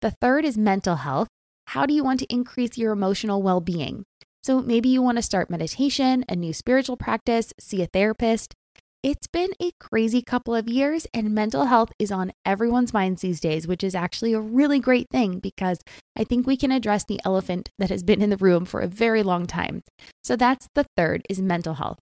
The 0.02 0.12
third 0.12 0.44
is 0.44 0.58
mental 0.58 0.96
health. 0.96 1.28
How 1.68 1.86
do 1.86 1.94
you 1.94 2.04
want 2.04 2.20
to 2.22 2.34
increase 2.34 2.78
your 2.78 2.94
emotional 2.94 3.44
well 3.44 3.62
being? 3.62 4.06
So 4.44 4.60
maybe 4.62 4.90
you 4.90 5.02
want 5.04 5.18
to 5.18 5.22
start 5.22 5.52
meditation, 5.52 6.26
a 6.28 6.36
new 6.36 6.52
spiritual 6.52 6.98
practice, 6.98 7.54
see 7.60 7.84
a 7.84 7.86
therapist. 7.86 8.56
It's 9.04 9.28
been 9.28 9.52
a 9.60 9.72
crazy 9.80 10.22
couple 10.22 10.54
of 10.54 10.68
years, 10.68 11.08
and 11.14 11.34
mental 11.34 11.66
health 11.66 11.92
is 12.00 12.12
on 12.12 12.34
everyone's 12.46 12.94
minds 12.94 13.22
these 13.22 13.40
days, 13.40 13.68
which 13.68 13.84
is 13.84 13.96
actually 13.96 14.34
a 14.34 14.40
really 14.40 14.80
great 14.80 15.10
thing 15.10 15.40
because 15.40 15.80
I 16.16 16.24
think 16.24 16.46
we 16.46 16.58
can 16.58 16.72
address 16.72 17.04
the 17.04 17.20
elephant 17.26 17.70
that 17.80 17.90
has 17.90 18.04
been 18.04 18.22
in 18.22 18.30
the 18.30 18.38
room 18.38 18.66
for 18.66 18.80
a 18.80 18.88
very 18.88 19.24
long 19.24 19.48
time. 19.48 19.84
So 20.24 20.36
that's 20.36 20.68
the 20.76 20.86
third 20.98 21.24
is 21.30 21.42
mental 21.42 21.76
health. 21.76 22.00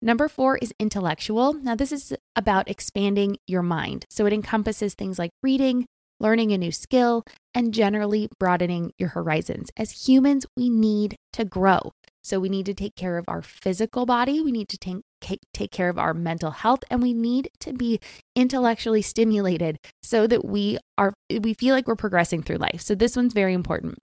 Number 0.00 0.28
four 0.28 0.58
is 0.58 0.72
intellectual. 0.78 1.54
Now, 1.54 1.74
this 1.74 1.90
is 1.90 2.12
about 2.36 2.68
expanding 2.68 3.36
your 3.46 3.62
mind. 3.62 4.04
So 4.10 4.26
it 4.26 4.32
encompasses 4.32 4.94
things 4.94 5.18
like 5.18 5.30
reading, 5.42 5.86
learning 6.20 6.52
a 6.52 6.58
new 6.58 6.72
skill, 6.72 7.24
and 7.58 7.74
generally 7.74 8.28
broadening 8.38 8.92
your 8.98 9.08
horizons. 9.08 9.68
As 9.76 10.06
humans, 10.06 10.46
we 10.56 10.70
need 10.70 11.16
to 11.32 11.44
grow. 11.44 11.90
So 12.22 12.38
we 12.38 12.48
need 12.48 12.66
to 12.66 12.74
take 12.74 12.94
care 12.94 13.18
of 13.18 13.24
our 13.26 13.42
physical 13.42 14.06
body, 14.06 14.40
we 14.40 14.52
need 14.52 14.68
to 14.68 14.78
take 14.78 15.02
take 15.52 15.72
care 15.72 15.88
of 15.88 15.98
our 15.98 16.14
mental 16.14 16.52
health 16.52 16.84
and 16.88 17.02
we 17.02 17.12
need 17.12 17.50
to 17.58 17.72
be 17.72 17.98
intellectually 18.36 19.02
stimulated 19.02 19.76
so 20.00 20.28
that 20.28 20.44
we 20.44 20.78
are 20.96 21.12
we 21.42 21.52
feel 21.52 21.74
like 21.74 21.88
we're 21.88 21.96
progressing 21.96 22.40
through 22.40 22.58
life. 22.58 22.80
So 22.80 22.94
this 22.94 23.16
one's 23.16 23.32
very 23.32 23.54
important. 23.54 23.98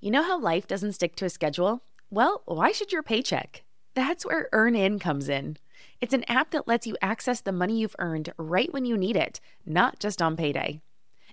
You 0.00 0.10
know 0.10 0.24
how 0.24 0.40
life 0.40 0.66
doesn't 0.66 0.94
stick 0.94 1.14
to 1.16 1.26
a 1.26 1.30
schedule? 1.30 1.84
Well, 2.10 2.42
why 2.46 2.72
should 2.72 2.90
your 2.90 3.04
paycheck? 3.04 3.62
That's 3.94 4.26
where 4.26 4.48
EarnIn 4.52 5.00
comes 5.00 5.28
in. 5.28 5.58
It's 6.00 6.14
an 6.14 6.24
app 6.24 6.50
that 6.50 6.66
lets 6.66 6.88
you 6.88 6.96
access 7.00 7.40
the 7.40 7.52
money 7.52 7.78
you've 7.78 7.96
earned 8.00 8.32
right 8.36 8.72
when 8.72 8.84
you 8.84 8.96
need 8.96 9.16
it, 9.16 9.40
not 9.64 10.00
just 10.00 10.20
on 10.20 10.36
payday. 10.36 10.80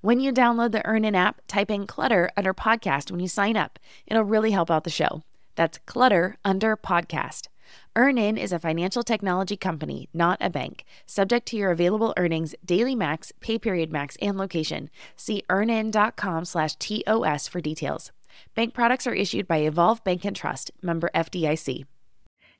When 0.00 0.20
you 0.20 0.32
download 0.32 0.72
the 0.72 0.80
EarnIn 0.80 1.14
app, 1.14 1.42
type 1.46 1.70
in 1.70 1.86
Clutter 1.86 2.30
under 2.36 2.54
podcast 2.54 3.10
when 3.10 3.20
you 3.20 3.28
sign 3.28 3.56
up. 3.56 3.78
It'll 4.06 4.24
really 4.24 4.50
help 4.50 4.70
out 4.70 4.84
the 4.84 4.90
show. 4.90 5.22
That's 5.54 5.78
Clutter 5.86 6.36
under 6.44 6.76
podcast. 6.76 7.48
EarnIn 7.96 8.38
is 8.38 8.52
a 8.52 8.58
financial 8.58 9.02
technology 9.02 9.56
company, 9.56 10.08
not 10.12 10.38
a 10.40 10.50
bank. 10.50 10.84
Subject 11.06 11.46
to 11.46 11.56
your 11.56 11.70
available 11.70 12.14
earnings, 12.16 12.54
daily 12.64 12.94
max, 12.94 13.32
pay 13.40 13.58
period 13.58 13.92
max, 13.92 14.16
and 14.20 14.36
location. 14.36 14.90
See 15.16 15.42
earnin.com 15.48 16.44
slash 16.44 16.76
TOS 16.76 17.48
for 17.48 17.60
details. 17.60 18.12
Bank 18.54 18.72
products 18.74 19.06
are 19.06 19.14
issued 19.14 19.46
by 19.46 19.58
Evolve 19.58 20.02
Bank 20.04 20.24
and 20.24 20.34
Trust, 20.34 20.70
member 20.80 21.10
FDIC. 21.14 21.84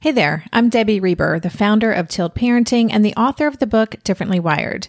Hey 0.01 0.11
there, 0.11 0.45
I'm 0.53 0.69
Debbie 0.69 0.99
Reber, 0.99 1.39
the 1.39 1.49
founder 1.49 1.93
of 1.93 2.09
Tilt 2.09 2.35
Parenting 2.35 2.91
and 2.93 3.05
the 3.05 3.15
author 3.15 3.47
of 3.47 3.59
the 3.59 3.69
book 3.69 3.97
Differently 4.03 4.41
Wired. 4.41 4.89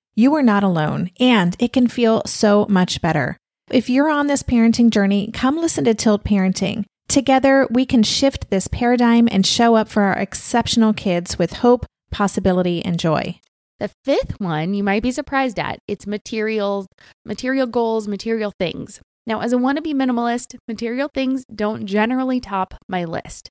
you 0.15 0.35
are 0.35 0.43
not 0.43 0.63
alone, 0.63 1.11
and 1.19 1.55
it 1.59 1.73
can 1.73 1.87
feel 1.87 2.21
so 2.25 2.65
much 2.69 3.01
better. 3.01 3.37
If 3.69 3.89
you're 3.89 4.09
on 4.09 4.27
this 4.27 4.43
parenting 4.43 4.89
journey, 4.89 5.31
come 5.31 5.57
listen 5.57 5.85
to 5.85 5.93
Tilt 5.93 6.23
Parenting. 6.23 6.85
Together, 7.07 7.67
we 7.69 7.85
can 7.85 8.03
shift 8.03 8.49
this 8.49 8.67
paradigm 8.67 9.27
and 9.31 9.45
show 9.45 9.75
up 9.75 9.87
for 9.87 10.03
our 10.03 10.17
exceptional 10.17 10.93
kids 10.93 11.37
with 11.37 11.53
hope, 11.53 11.85
possibility, 12.11 12.83
and 12.83 12.99
joy. 12.99 13.39
The 13.79 13.89
fifth 14.05 14.39
one 14.39 14.73
you 14.73 14.83
might 14.83 15.03
be 15.03 15.11
surprised 15.11 15.57
at. 15.57 15.79
It's 15.87 16.05
materials, 16.05 16.87
material 17.25 17.67
goals, 17.67 18.07
material 18.07 18.53
things. 18.59 19.01
Now, 19.25 19.41
as 19.41 19.53
a 19.53 19.57
wannabe 19.57 19.93
minimalist, 19.93 20.55
material 20.67 21.09
things 21.13 21.45
don't 21.53 21.85
generally 21.85 22.39
top 22.39 22.75
my 22.87 23.05
list. 23.05 23.49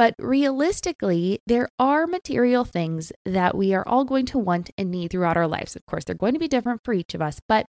But 0.00 0.14
realistically, 0.18 1.40
there 1.46 1.68
are 1.78 2.06
material 2.06 2.64
things 2.64 3.12
that 3.26 3.54
we 3.54 3.74
are 3.74 3.86
all 3.86 4.06
going 4.06 4.24
to 4.32 4.38
want 4.38 4.70
and 4.78 4.90
need 4.90 5.10
throughout 5.10 5.36
our 5.36 5.46
lives. 5.46 5.76
Of 5.76 5.84
course, 5.84 6.04
they're 6.04 6.14
going 6.14 6.32
to 6.32 6.38
be 6.38 6.48
different 6.48 6.80
for 6.82 6.94
each 6.94 7.14
of 7.14 7.20
us, 7.20 7.38
but 7.46 7.66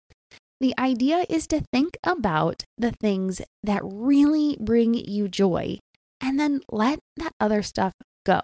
the 0.59 0.73
idea 0.79 1.27
is 1.29 1.45
to 1.45 1.63
think 1.71 1.99
about 2.03 2.63
the 2.79 2.93
things 2.93 3.43
that 3.61 3.83
really 3.83 4.57
bring 4.59 4.95
you 4.95 5.27
joy 5.27 5.77
and 6.19 6.39
then 6.39 6.61
let 6.71 6.97
that 7.17 7.33
other 7.39 7.61
stuff 7.61 7.93
go. 8.25 8.41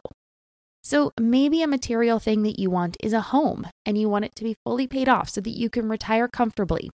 So 0.83 1.11
maybe 1.19 1.63
a 1.63 1.67
material 1.67 2.19
thing 2.19 2.43
that 2.43 2.59
you 2.59 2.69
want 2.69 2.97
is 3.01 3.13
a 3.13 3.21
home 3.21 3.65
and 3.83 3.97
you 3.97 4.07
want 4.07 4.25
it 4.25 4.35
to 4.35 4.43
be 4.43 4.57
fully 4.63 4.85
paid 4.85 5.09
off 5.09 5.27
so 5.27 5.41
that 5.41 5.57
you 5.57 5.71
can 5.71 5.89
retire 5.89 6.27
comfortably. 6.27 6.91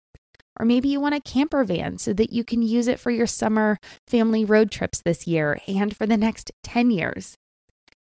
Or 0.59 0.67
maybe 0.67 0.89
you 0.89 1.01
want 1.01 1.15
a 1.15 1.21
camper 1.21 1.65
van 1.65 1.99
so 1.99 2.13
that 2.13 2.33
you 2.33 2.45
can 2.45 2.63
use 2.63 2.87
it 2.87 3.01
for 3.01 3.11
your 3.11 3.27
summer 3.27 3.79
family 4.07 4.45
road 4.45 4.71
trips 4.71 5.03
this 5.05 5.27
year 5.27 5.59
and 5.67 5.97
for 5.97 6.07
the 6.07 6.17
next 6.17 6.53
10 6.63 6.91
years. 6.91 7.37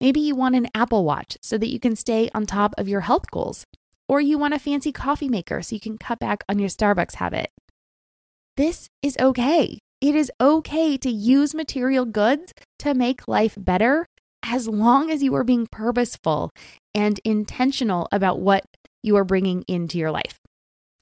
Maybe 0.01 0.21
you 0.21 0.35
want 0.35 0.55
an 0.55 0.69
Apple 0.75 1.05
Watch 1.05 1.37
so 1.43 1.59
that 1.59 1.71
you 1.71 1.79
can 1.79 1.95
stay 1.95 2.31
on 2.35 2.47
top 2.47 2.75
of 2.79 2.89
your 2.89 3.03
health 3.03 3.31
goals. 3.31 3.67
Or 4.09 4.21
you 4.21 4.39
want 4.39 4.55
a 4.55 4.59
fancy 4.59 4.91
coffee 4.91 5.29
maker 5.29 5.63
so 5.63 5.75
you 5.75 5.81
can 5.81 5.99
cut 5.99 6.19
back 6.19 6.43
on 6.49 6.59
your 6.59 6.71
Starbucks 6.71 7.17
habit. 7.17 7.51
This 8.57 8.89
is 9.03 9.17
okay. 9.21 9.79
It 10.01 10.15
is 10.15 10.33
okay 10.41 10.97
to 10.97 11.11
use 11.11 11.55
material 11.55 12.07
goods 12.07 12.53
to 12.79 12.95
make 12.95 13.29
life 13.29 13.55
better 13.59 14.07
as 14.43 14.67
long 14.67 15.11
as 15.11 15.23
you 15.23 15.35
are 15.35 15.45
being 15.45 15.67
purposeful 15.71 16.51
and 16.95 17.21
intentional 17.25 18.09
about 18.11 18.41
what 18.41 18.65
you 19.03 19.17
are 19.17 19.25
bringing 19.25 19.63
into 19.69 19.99
your 19.99 20.11
life. 20.11 20.39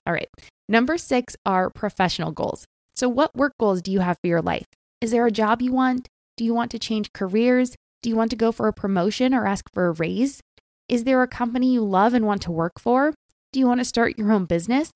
All 0.07 0.13
right. 0.13 0.29
Number 0.69 0.99
six 0.99 1.35
are 1.47 1.71
professional 1.71 2.31
goals. 2.31 2.67
So, 2.95 3.09
what 3.09 3.35
work 3.35 3.55
goals 3.59 3.81
do 3.81 3.91
you 3.91 4.01
have 4.01 4.19
for 4.21 4.27
your 4.27 4.43
life? 4.43 4.67
Is 5.01 5.13
there 5.13 5.27
a 5.27 5.31
job 5.31 5.63
you 5.63 5.73
want? 5.73 6.09
Do 6.37 6.45
you 6.45 6.53
want 6.53 6.71
to 6.73 6.79
change 6.79 7.13
careers? 7.13 7.75
Do 8.03 8.11
you 8.11 8.17
want 8.17 8.31
to 8.31 8.37
go 8.37 8.53
for 8.53 8.69
a 8.69 8.73
promotion 8.73 9.33
or 9.33 9.47
ask 9.47 9.73
for 9.73 9.87
a 9.87 9.93
raise? 9.93 10.41
Is 10.89 11.05
there 11.05 11.23
a 11.23 11.29
company 11.29 11.73
you 11.73 11.85
love 11.85 12.13
and 12.15 12.27
want 12.27 12.43
to 12.43 12.53
work 12.53 12.79
for? 12.79 13.15
Do 13.53 13.61
you 13.61 13.67
want 13.67 13.81
to 13.81 13.85
start 13.85 14.19
your 14.19 14.31
own 14.31 14.45
business? 14.45 14.93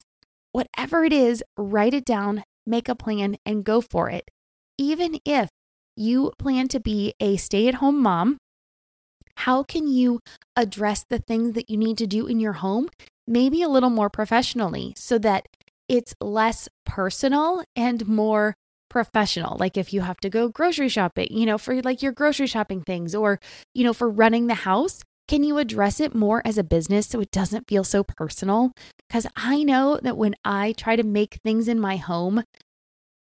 Whatever 0.52 1.04
it 1.04 1.12
is, 1.12 1.42
write 1.56 1.94
it 1.94 2.04
down, 2.04 2.44
make 2.66 2.88
a 2.88 2.94
plan, 2.94 3.36
and 3.46 3.64
go 3.64 3.80
for 3.80 4.10
it. 4.10 4.30
Even 4.78 5.18
if 5.24 5.48
you 5.96 6.32
plan 6.38 6.68
to 6.68 6.80
be 6.80 7.14
a 7.20 7.36
stay 7.36 7.68
at 7.68 7.74
home 7.76 8.00
mom, 8.00 8.36
how 9.36 9.62
can 9.62 9.86
you 9.86 10.20
address 10.56 11.04
the 11.08 11.18
things 11.18 11.54
that 11.54 11.70
you 11.70 11.76
need 11.76 11.98
to 11.98 12.06
do 12.06 12.26
in 12.26 12.40
your 12.40 12.54
home, 12.54 12.88
maybe 13.26 13.62
a 13.62 13.68
little 13.68 13.90
more 13.90 14.10
professionally, 14.10 14.92
so 14.96 15.18
that 15.18 15.46
it's 15.92 16.14
less 16.22 16.70
personal 16.86 17.62
and 17.76 18.08
more 18.08 18.54
professional. 18.88 19.58
Like 19.58 19.76
if 19.76 19.92
you 19.92 20.00
have 20.00 20.16
to 20.20 20.30
go 20.30 20.48
grocery 20.48 20.88
shopping, 20.88 21.28
you 21.30 21.44
know, 21.44 21.58
for 21.58 21.82
like 21.82 22.00
your 22.00 22.12
grocery 22.12 22.46
shopping 22.46 22.80
things 22.80 23.14
or, 23.14 23.38
you 23.74 23.84
know, 23.84 23.92
for 23.92 24.08
running 24.08 24.46
the 24.46 24.54
house, 24.54 25.02
can 25.28 25.44
you 25.44 25.58
address 25.58 26.00
it 26.00 26.14
more 26.14 26.40
as 26.46 26.56
a 26.56 26.64
business 26.64 27.06
so 27.06 27.20
it 27.20 27.30
doesn't 27.30 27.68
feel 27.68 27.84
so 27.84 28.02
personal? 28.02 28.72
Because 29.06 29.26
I 29.36 29.62
know 29.64 30.00
that 30.02 30.16
when 30.16 30.34
I 30.46 30.72
try 30.78 30.96
to 30.96 31.02
make 31.02 31.38
things 31.44 31.68
in 31.68 31.78
my 31.78 31.96
home 31.96 32.42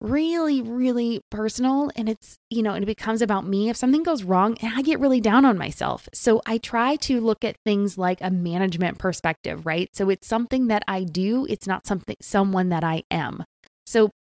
really, 0.06 0.62
really 0.62 1.22
personal 1.32 1.92
and 1.96 2.08
it's, 2.08 2.38
you 2.50 2.62
know, 2.62 2.74
and 2.74 2.84
it 2.84 2.88
becomes 2.88 3.22
about 3.22 3.48
me. 3.48 3.70
If 3.70 3.78
something 3.78 4.04
goes 4.04 4.24
wrong, 4.24 4.58
and 4.62 4.74
I 4.76 4.82
get 4.82 5.00
really 5.00 5.20
down 5.20 5.46
on 5.46 5.58
myself. 5.58 6.08
So 6.14 6.42
I 6.46 6.58
try 6.58 6.96
to 6.98 7.20
look 7.20 7.44
at 7.44 7.58
things 7.66 7.98
like 7.98 8.20
a 8.22 8.30
management 8.30 9.00
perspective, 9.00 9.66
right? 9.66 9.90
So 9.94 10.10
it's 10.10 10.28
something 10.28 10.68
that 10.68 10.84
I 10.88 11.04
do, 11.04 11.46
it's 11.50 11.68
not 11.68 11.86
something, 11.88 12.16
someone 12.22 12.70
that 12.70 12.84
I 12.84 13.04
am. 13.10 13.44
So 13.86 14.12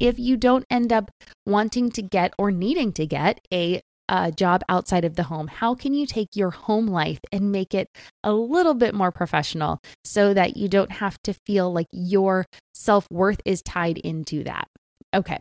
if 0.00 0.18
you 0.18 0.36
don't 0.36 0.64
end 0.70 0.92
up 0.92 1.10
wanting 1.46 1.90
to 1.92 2.02
get 2.02 2.34
or 2.38 2.50
needing 2.50 2.92
to 2.94 3.06
get 3.06 3.40
a 3.52 3.80
a 4.08 4.30
job 4.30 4.62
outside 4.68 5.04
of 5.04 5.16
the 5.16 5.22
home? 5.24 5.46
How 5.48 5.74
can 5.74 5.94
you 5.94 6.06
take 6.06 6.28
your 6.34 6.50
home 6.50 6.86
life 6.86 7.20
and 7.32 7.50
make 7.50 7.74
it 7.74 7.88
a 8.22 8.32
little 8.32 8.74
bit 8.74 8.94
more 8.94 9.10
professional 9.10 9.80
so 10.04 10.34
that 10.34 10.56
you 10.56 10.68
don't 10.68 10.92
have 10.92 11.16
to 11.22 11.32
feel 11.32 11.72
like 11.72 11.86
your 11.90 12.44
self 12.74 13.06
worth 13.10 13.40
is 13.44 13.62
tied 13.62 13.98
into 13.98 14.44
that? 14.44 14.68
Okay. 15.14 15.38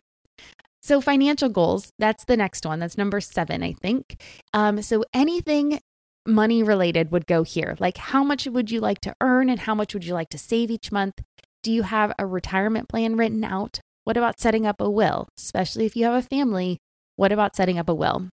So, 0.81 0.99
financial 0.99 1.49
goals, 1.49 1.91
that's 1.97 2.25
the 2.25 2.35
next 2.35 2.65
one. 2.65 2.79
That's 2.79 2.97
number 2.97 3.21
seven, 3.21 3.63
I 3.63 3.73
think. 3.73 4.21
Um, 4.53 4.81
so, 4.81 5.05
anything 5.13 5.79
money 6.25 6.61
related 6.61 7.11
would 7.11 7.25
go 7.25 7.43
here. 7.43 7.75
Like, 7.79 7.97
how 7.97 8.23
much 8.23 8.45
would 8.45 8.69
you 8.69 8.79
like 8.79 8.99
to 9.01 9.13
earn 9.21 9.49
and 9.49 9.61
how 9.61 9.75
much 9.75 9.93
would 9.93 10.05
you 10.05 10.13
like 10.13 10.29
to 10.29 10.37
save 10.37 10.69
each 10.69 10.91
month? 10.91 11.21
Do 11.63 11.71
you 11.71 11.83
have 11.83 12.13
a 12.19 12.25
retirement 12.25 12.89
plan 12.89 13.15
written 13.15 13.43
out? 13.43 13.79
What 14.03 14.17
about 14.17 14.39
setting 14.39 14.65
up 14.65 14.81
a 14.81 14.89
will? 14.89 15.29
Especially 15.37 15.85
if 15.85 15.95
you 15.95 16.05
have 16.05 16.15
a 16.15 16.27
family, 16.27 16.79
what 17.15 17.31
about 17.31 17.55
setting 17.55 17.79
up 17.79 17.87
a 17.87 17.93
will? 17.93 18.27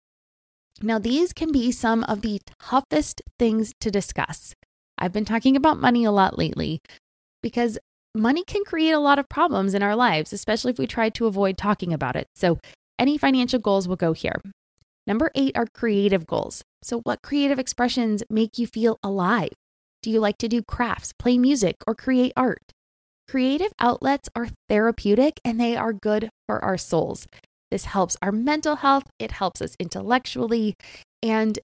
Now, 0.82 1.00
these 1.00 1.34
can 1.34 1.52
be 1.52 1.72
some 1.72 2.04
of 2.06 2.22
the 2.22 2.40
toughest 2.62 3.22
things 3.40 3.74
to 3.82 3.92
discuss. 3.92 4.54
I've 4.98 5.14
been 5.14 5.26
talking 5.26 5.56
about 5.56 5.82
money 5.82 6.06
a 6.06 6.12
lot 6.12 6.38
lately 6.38 6.80
because 7.42 7.78
money 8.18 8.44
can 8.44 8.64
create 8.64 8.92
a 8.92 9.00
lot 9.00 9.20
of 9.20 9.30
problems 9.30 9.74
in 9.74 9.84
our 9.84 9.96
lives, 9.96 10.34
especially 10.34 10.72
if 10.72 10.80
we 10.80 10.88
try 10.88 11.10
to 11.10 11.28
avoid 11.28 11.58
talking 11.58 11.94
about 11.94 12.16
it. 12.16 12.28
So, 12.36 12.60
any 13.00 13.18
financial 13.18 13.60
goals 13.60 13.88
will 13.88 13.96
go 13.96 14.14
here. 14.14 14.42
Number 15.06 15.32
eight 15.36 15.56
are 15.56 15.68
creative 15.74 16.28
goals. 16.28 16.64
So, 16.84 17.00
what 17.02 17.22
creative 17.22 17.60
expressions 17.60 18.24
make 18.30 18.58
you 18.58 18.68
feel 18.68 19.00
alive? 19.04 19.52
Do 20.02 20.12
you 20.12 20.20
like 20.20 20.38
to 20.40 20.48
do 20.48 20.62
crafts, 20.62 21.14
play 21.18 21.38
music, 21.38 21.76
or 21.88 21.96
create 21.96 22.34
art? 22.36 22.62
Creative 23.28 23.72
outlets 23.80 24.30
are 24.36 24.50
therapeutic 24.70 25.40
and 25.44 25.60
they 25.60 25.76
are 25.76 25.94
good 25.94 26.30
for 26.46 26.64
our 26.64 26.78
souls. 26.78 27.28
This 27.72 27.86
helps 27.86 28.16
our 28.22 28.32
mental 28.32 28.78
health, 28.78 29.04
it 29.20 29.32
helps 29.32 29.62
us 29.62 29.76
intellectually. 29.80 30.76
And, 31.22 31.60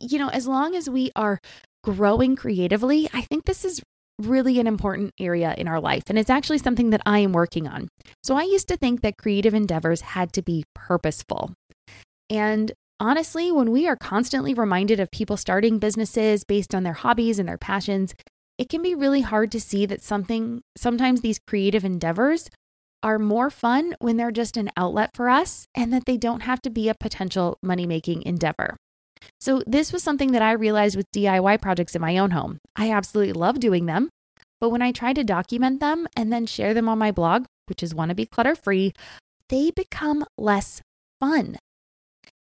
you 0.00 0.18
know, 0.18 0.28
as 0.28 0.46
long 0.46 0.74
as 0.74 0.90
we 0.90 1.10
are 1.16 1.38
growing 1.82 2.36
creatively, 2.36 3.08
I 3.12 3.22
think 3.22 3.44
this 3.46 3.64
is 3.64 3.80
really 4.20 4.58
an 4.60 4.66
important 4.66 5.12
area 5.18 5.54
in 5.56 5.68
our 5.68 5.80
life. 5.80 6.04
And 6.08 6.18
it's 6.18 6.30
actually 6.30 6.58
something 6.58 6.90
that 6.90 7.02
I 7.06 7.20
am 7.20 7.32
working 7.32 7.66
on. 7.66 7.88
So 8.22 8.36
I 8.36 8.42
used 8.42 8.68
to 8.68 8.76
think 8.76 9.00
that 9.02 9.18
creative 9.18 9.54
endeavors 9.54 10.00
had 10.00 10.32
to 10.34 10.42
be 10.42 10.64
purposeful. 10.74 11.52
And 12.28 12.72
honestly, 12.98 13.50
when 13.50 13.70
we 13.70 13.88
are 13.88 13.96
constantly 13.96 14.54
reminded 14.54 15.00
of 15.00 15.10
people 15.10 15.36
starting 15.36 15.78
businesses 15.78 16.44
based 16.44 16.74
on 16.74 16.82
their 16.82 16.92
hobbies 16.92 17.38
and 17.38 17.48
their 17.48 17.58
passions, 17.58 18.14
it 18.58 18.68
can 18.68 18.82
be 18.82 18.94
really 18.94 19.22
hard 19.22 19.50
to 19.52 19.60
see 19.60 19.86
that 19.86 20.02
something, 20.02 20.62
sometimes 20.76 21.22
these 21.22 21.40
creative 21.46 21.84
endeavors 21.84 22.50
are 23.02 23.18
more 23.18 23.48
fun 23.48 23.94
when 23.98 24.18
they're 24.18 24.30
just 24.30 24.56
an 24.56 24.70
outlet 24.76 25.10
for 25.14 25.30
us 25.30 25.66
and 25.74 25.92
that 25.92 26.04
they 26.04 26.18
don't 26.18 26.40
have 26.40 26.60
to 26.60 26.70
be 26.70 26.88
a 26.88 26.94
potential 26.94 27.58
money 27.62 27.86
making 27.86 28.22
endeavor. 28.22 28.76
So, 29.40 29.62
this 29.66 29.92
was 29.92 30.02
something 30.02 30.32
that 30.32 30.42
I 30.42 30.52
realized 30.52 30.96
with 30.96 31.10
DIY 31.12 31.60
projects 31.60 31.94
in 31.94 32.00
my 32.00 32.18
own 32.18 32.30
home. 32.30 32.58
I 32.76 32.90
absolutely 32.90 33.32
love 33.32 33.60
doing 33.60 33.86
them, 33.86 34.08
but 34.60 34.70
when 34.70 34.82
I 34.82 34.92
try 34.92 35.12
to 35.12 35.24
document 35.24 35.80
them 35.80 36.06
and 36.16 36.32
then 36.32 36.46
share 36.46 36.74
them 36.74 36.88
on 36.88 36.98
my 36.98 37.10
blog, 37.10 37.44
which 37.66 37.82
is 37.82 37.94
Wanna 37.94 38.14
Be 38.14 38.26
Clutter 38.26 38.54
Free, 38.54 38.92
they 39.48 39.70
become 39.70 40.24
less 40.38 40.82
fun. 41.18 41.56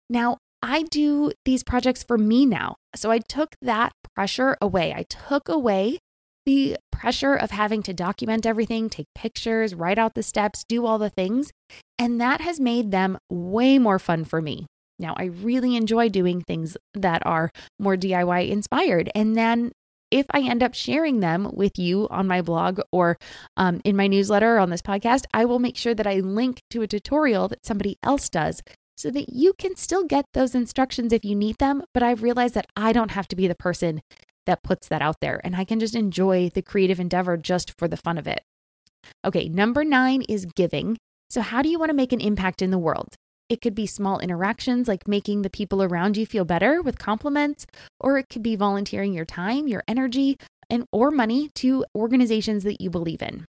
Now, 0.09 0.37
I 0.61 0.83
do 0.83 1.31
these 1.45 1.63
projects 1.63 2.03
for 2.03 2.17
me 2.17 2.45
now. 2.45 2.75
So 2.95 3.11
I 3.11 3.19
took 3.19 3.55
that 3.61 3.93
pressure 4.15 4.57
away. 4.61 4.93
I 4.93 5.03
took 5.03 5.47
away 5.47 5.99
the 6.45 6.77
pressure 6.91 7.35
of 7.35 7.51
having 7.51 7.83
to 7.83 7.93
document 7.93 8.45
everything, 8.45 8.89
take 8.89 9.07
pictures, 9.15 9.75
write 9.75 9.97
out 9.99 10.15
the 10.15 10.23
steps, 10.23 10.63
do 10.67 10.85
all 10.85 10.97
the 10.97 11.09
things. 11.09 11.51
And 11.97 12.19
that 12.19 12.41
has 12.41 12.59
made 12.59 12.91
them 12.91 13.17
way 13.29 13.77
more 13.77 13.99
fun 13.99 14.25
for 14.25 14.41
me. 14.41 14.65
Now, 14.99 15.13
I 15.17 15.25
really 15.25 15.75
enjoy 15.75 16.09
doing 16.09 16.41
things 16.41 16.77
that 16.93 17.25
are 17.25 17.51
more 17.79 17.95
DIY 17.95 18.49
inspired. 18.49 19.09
And 19.15 19.35
then 19.35 19.71
if 20.11 20.25
I 20.31 20.41
end 20.41 20.63
up 20.63 20.73
sharing 20.73 21.19
them 21.19 21.49
with 21.53 21.77
you 21.77 22.07
on 22.09 22.27
my 22.27 22.41
blog 22.41 22.81
or 22.91 23.17
um, 23.57 23.79
in 23.83 23.95
my 23.95 24.07
newsletter 24.07 24.55
or 24.55 24.59
on 24.59 24.69
this 24.69 24.81
podcast, 24.81 25.25
I 25.33 25.45
will 25.45 25.59
make 25.59 25.77
sure 25.77 25.93
that 25.93 26.07
I 26.07 26.15
link 26.15 26.61
to 26.71 26.81
a 26.81 26.87
tutorial 26.87 27.47
that 27.49 27.65
somebody 27.65 27.97
else 28.03 28.29
does 28.29 28.61
so 28.97 29.11
that 29.11 29.29
you 29.29 29.53
can 29.53 29.75
still 29.75 30.03
get 30.03 30.25
those 30.33 30.55
instructions 30.55 31.13
if 31.13 31.23
you 31.23 31.35
need 31.35 31.57
them. 31.57 31.83
But 31.93 32.03
I've 32.03 32.23
realized 32.23 32.55
that 32.55 32.67
I 32.75 32.91
don't 32.91 33.11
have 33.11 33.27
to 33.29 33.35
be 33.35 33.47
the 33.47 33.55
person 33.55 34.01
that 34.45 34.63
puts 34.63 34.87
that 34.87 35.01
out 35.01 35.17
there 35.21 35.39
and 35.43 35.55
I 35.55 35.63
can 35.63 35.79
just 35.79 35.95
enjoy 35.95 36.49
the 36.53 36.61
creative 36.61 36.99
endeavor 36.99 37.37
just 37.37 37.73
for 37.77 37.87
the 37.87 37.97
fun 37.97 38.17
of 38.17 38.27
it. 38.27 38.41
Okay, 39.23 39.47
number 39.47 39.83
nine 39.83 40.23
is 40.23 40.45
giving. 40.55 40.97
So, 41.29 41.41
how 41.41 41.61
do 41.61 41.69
you 41.69 41.77
want 41.77 41.89
to 41.89 41.95
make 41.95 42.11
an 42.11 42.19
impact 42.19 42.61
in 42.61 42.71
the 42.71 42.77
world? 42.77 43.15
It 43.49 43.61
could 43.61 43.73
be 43.73 43.87
small 43.87 44.19
interactions 44.19 44.87
like 44.87 45.07
making 45.07 45.41
the 45.41 45.49
people 45.49 45.81
around 45.81 46.17
you 46.17 46.25
feel 46.27 46.45
better 46.45 46.81
with 46.81 46.99
compliments, 46.99 47.65
or 47.99 48.19
it 48.19 48.29
could 48.29 48.43
be 48.43 48.55
volunteering 48.55 49.11
your 49.11 49.25
time, 49.25 49.67
your 49.67 49.83
energy, 49.87 50.37
and 50.69 50.85
or 50.91 51.09
money 51.09 51.49
to 51.55 51.83
organizations 51.95 52.63
that 52.63 52.79
you 52.79 52.91
believe 52.91 53.23
in. 53.23 53.45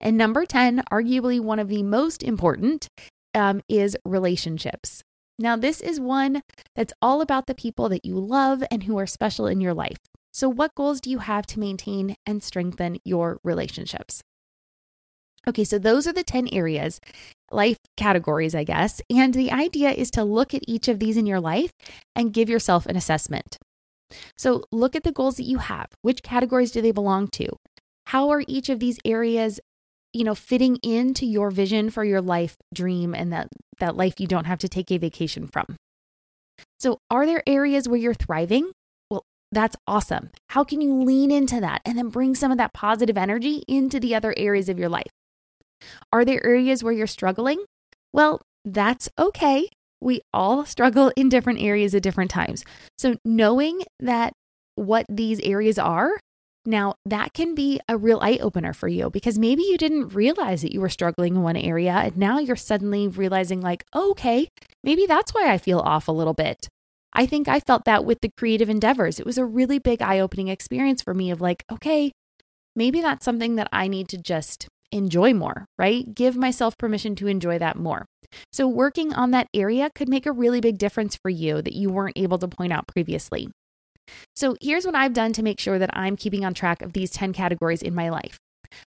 And 0.00 0.16
number 0.16 0.44
10, 0.44 0.82
arguably 0.92 1.40
one 1.40 1.60
of 1.60 1.68
the 1.68 1.82
most 1.82 2.22
important, 2.22 2.88
um, 3.34 3.62
is 3.68 3.96
relationships. 4.04 5.02
Now, 5.38 5.56
this 5.56 5.80
is 5.80 6.00
one 6.00 6.42
that's 6.74 6.92
all 7.00 7.20
about 7.20 7.46
the 7.46 7.54
people 7.54 7.88
that 7.90 8.04
you 8.04 8.18
love 8.18 8.64
and 8.70 8.82
who 8.82 8.98
are 8.98 9.06
special 9.06 9.46
in 9.46 9.60
your 9.60 9.74
life. 9.74 9.98
So, 10.32 10.48
what 10.48 10.74
goals 10.74 11.00
do 11.00 11.10
you 11.10 11.18
have 11.18 11.46
to 11.46 11.60
maintain 11.60 12.16
and 12.26 12.42
strengthen 12.42 12.98
your 13.04 13.38
relationships? 13.44 14.22
Okay, 15.46 15.64
so 15.64 15.78
those 15.78 16.06
are 16.06 16.12
the 16.12 16.24
10 16.24 16.48
areas, 16.52 17.00
life 17.50 17.78
categories, 17.96 18.54
I 18.54 18.64
guess. 18.64 19.00
And 19.10 19.34
the 19.34 19.50
idea 19.50 19.90
is 19.90 20.10
to 20.12 20.24
look 20.24 20.54
at 20.54 20.62
each 20.66 20.88
of 20.88 20.98
these 20.98 21.16
in 21.16 21.26
your 21.26 21.40
life 21.40 21.72
and 22.14 22.32
give 22.32 22.48
yourself 22.48 22.86
an 22.86 22.96
assessment. 22.96 23.58
So, 24.36 24.64
look 24.72 24.96
at 24.96 25.02
the 25.02 25.12
goals 25.12 25.36
that 25.36 25.44
you 25.44 25.58
have. 25.58 25.88
Which 26.00 26.22
categories 26.22 26.70
do 26.70 26.80
they 26.80 26.92
belong 26.92 27.28
to? 27.28 27.48
How 28.06 28.30
are 28.30 28.42
each 28.46 28.70
of 28.70 28.80
these 28.80 28.98
areas 29.04 29.60
you 30.12 30.24
know 30.24 30.34
fitting 30.34 30.76
into 30.82 31.26
your 31.26 31.50
vision 31.50 31.90
for 31.90 32.04
your 32.04 32.20
life 32.20 32.56
dream 32.74 33.14
and 33.14 33.32
that 33.32 33.48
that 33.78 33.96
life 33.96 34.18
you 34.18 34.26
don't 34.26 34.46
have 34.46 34.58
to 34.58 34.68
take 34.68 34.90
a 34.90 34.98
vacation 34.98 35.46
from 35.46 35.76
so 36.78 36.98
are 37.10 37.26
there 37.26 37.42
areas 37.46 37.88
where 37.88 37.98
you're 37.98 38.14
thriving 38.14 38.70
well 39.10 39.22
that's 39.52 39.76
awesome 39.86 40.30
how 40.48 40.64
can 40.64 40.80
you 40.80 41.02
lean 41.02 41.30
into 41.30 41.60
that 41.60 41.80
and 41.84 41.98
then 41.98 42.08
bring 42.08 42.34
some 42.34 42.50
of 42.50 42.58
that 42.58 42.72
positive 42.72 43.18
energy 43.18 43.62
into 43.68 44.00
the 44.00 44.14
other 44.14 44.34
areas 44.36 44.68
of 44.68 44.78
your 44.78 44.88
life 44.88 45.10
are 46.12 46.24
there 46.24 46.44
areas 46.44 46.82
where 46.82 46.92
you're 46.92 47.06
struggling 47.06 47.62
well 48.12 48.40
that's 48.64 49.08
okay 49.18 49.68
we 50.00 50.20
all 50.32 50.64
struggle 50.74 51.12
in 51.16 51.28
different 51.28 51.60
areas 51.60 51.94
at 51.94 52.02
different 52.02 52.30
times 52.30 52.64
so 52.96 53.16
knowing 53.24 53.82
that 54.00 54.32
what 54.74 55.06
these 55.08 55.40
areas 55.40 55.78
are 55.78 56.12
now, 56.68 56.96
that 57.06 57.32
can 57.32 57.54
be 57.54 57.80
a 57.88 57.96
real 57.96 58.18
eye 58.20 58.38
opener 58.42 58.74
for 58.74 58.88
you 58.88 59.08
because 59.08 59.38
maybe 59.38 59.62
you 59.62 59.78
didn't 59.78 60.14
realize 60.14 60.60
that 60.60 60.72
you 60.72 60.82
were 60.82 60.90
struggling 60.90 61.36
in 61.36 61.42
one 61.42 61.56
area 61.56 61.92
and 61.92 62.16
now 62.18 62.38
you're 62.38 62.56
suddenly 62.56 63.08
realizing, 63.08 63.62
like, 63.62 63.84
okay, 63.94 64.48
maybe 64.84 65.06
that's 65.06 65.32
why 65.32 65.50
I 65.50 65.56
feel 65.56 65.78
off 65.78 66.08
a 66.08 66.12
little 66.12 66.34
bit. 66.34 66.68
I 67.14 67.24
think 67.24 67.48
I 67.48 67.60
felt 67.60 67.86
that 67.86 68.04
with 68.04 68.20
the 68.20 68.30
creative 68.36 68.68
endeavors. 68.68 69.18
It 69.18 69.24
was 69.24 69.38
a 69.38 69.46
really 69.46 69.78
big 69.78 70.02
eye 70.02 70.20
opening 70.20 70.48
experience 70.48 71.00
for 71.00 71.14
me 71.14 71.30
of 71.30 71.40
like, 71.40 71.64
okay, 71.72 72.12
maybe 72.76 73.00
that's 73.00 73.24
something 73.24 73.56
that 73.56 73.68
I 73.72 73.88
need 73.88 74.08
to 74.10 74.18
just 74.18 74.68
enjoy 74.92 75.34
more, 75.34 75.66
right? 75.78 76.14
Give 76.14 76.36
myself 76.36 76.76
permission 76.78 77.14
to 77.16 77.26
enjoy 77.26 77.58
that 77.58 77.76
more. 77.76 78.06
So, 78.52 78.68
working 78.68 79.14
on 79.14 79.30
that 79.30 79.48
area 79.54 79.90
could 79.94 80.08
make 80.08 80.26
a 80.26 80.32
really 80.32 80.60
big 80.60 80.78
difference 80.78 81.16
for 81.16 81.30
you 81.30 81.62
that 81.62 81.74
you 81.74 81.90
weren't 81.90 82.18
able 82.18 82.38
to 82.38 82.48
point 82.48 82.72
out 82.72 82.86
previously. 82.86 83.48
So 84.34 84.56
here's 84.60 84.86
what 84.86 84.94
I've 84.94 85.12
done 85.12 85.32
to 85.34 85.42
make 85.42 85.60
sure 85.60 85.78
that 85.78 85.90
I'm 85.92 86.16
keeping 86.16 86.44
on 86.44 86.54
track 86.54 86.82
of 86.82 86.92
these 86.92 87.10
10 87.10 87.32
categories 87.32 87.82
in 87.82 87.94
my 87.94 88.08
life. 88.08 88.38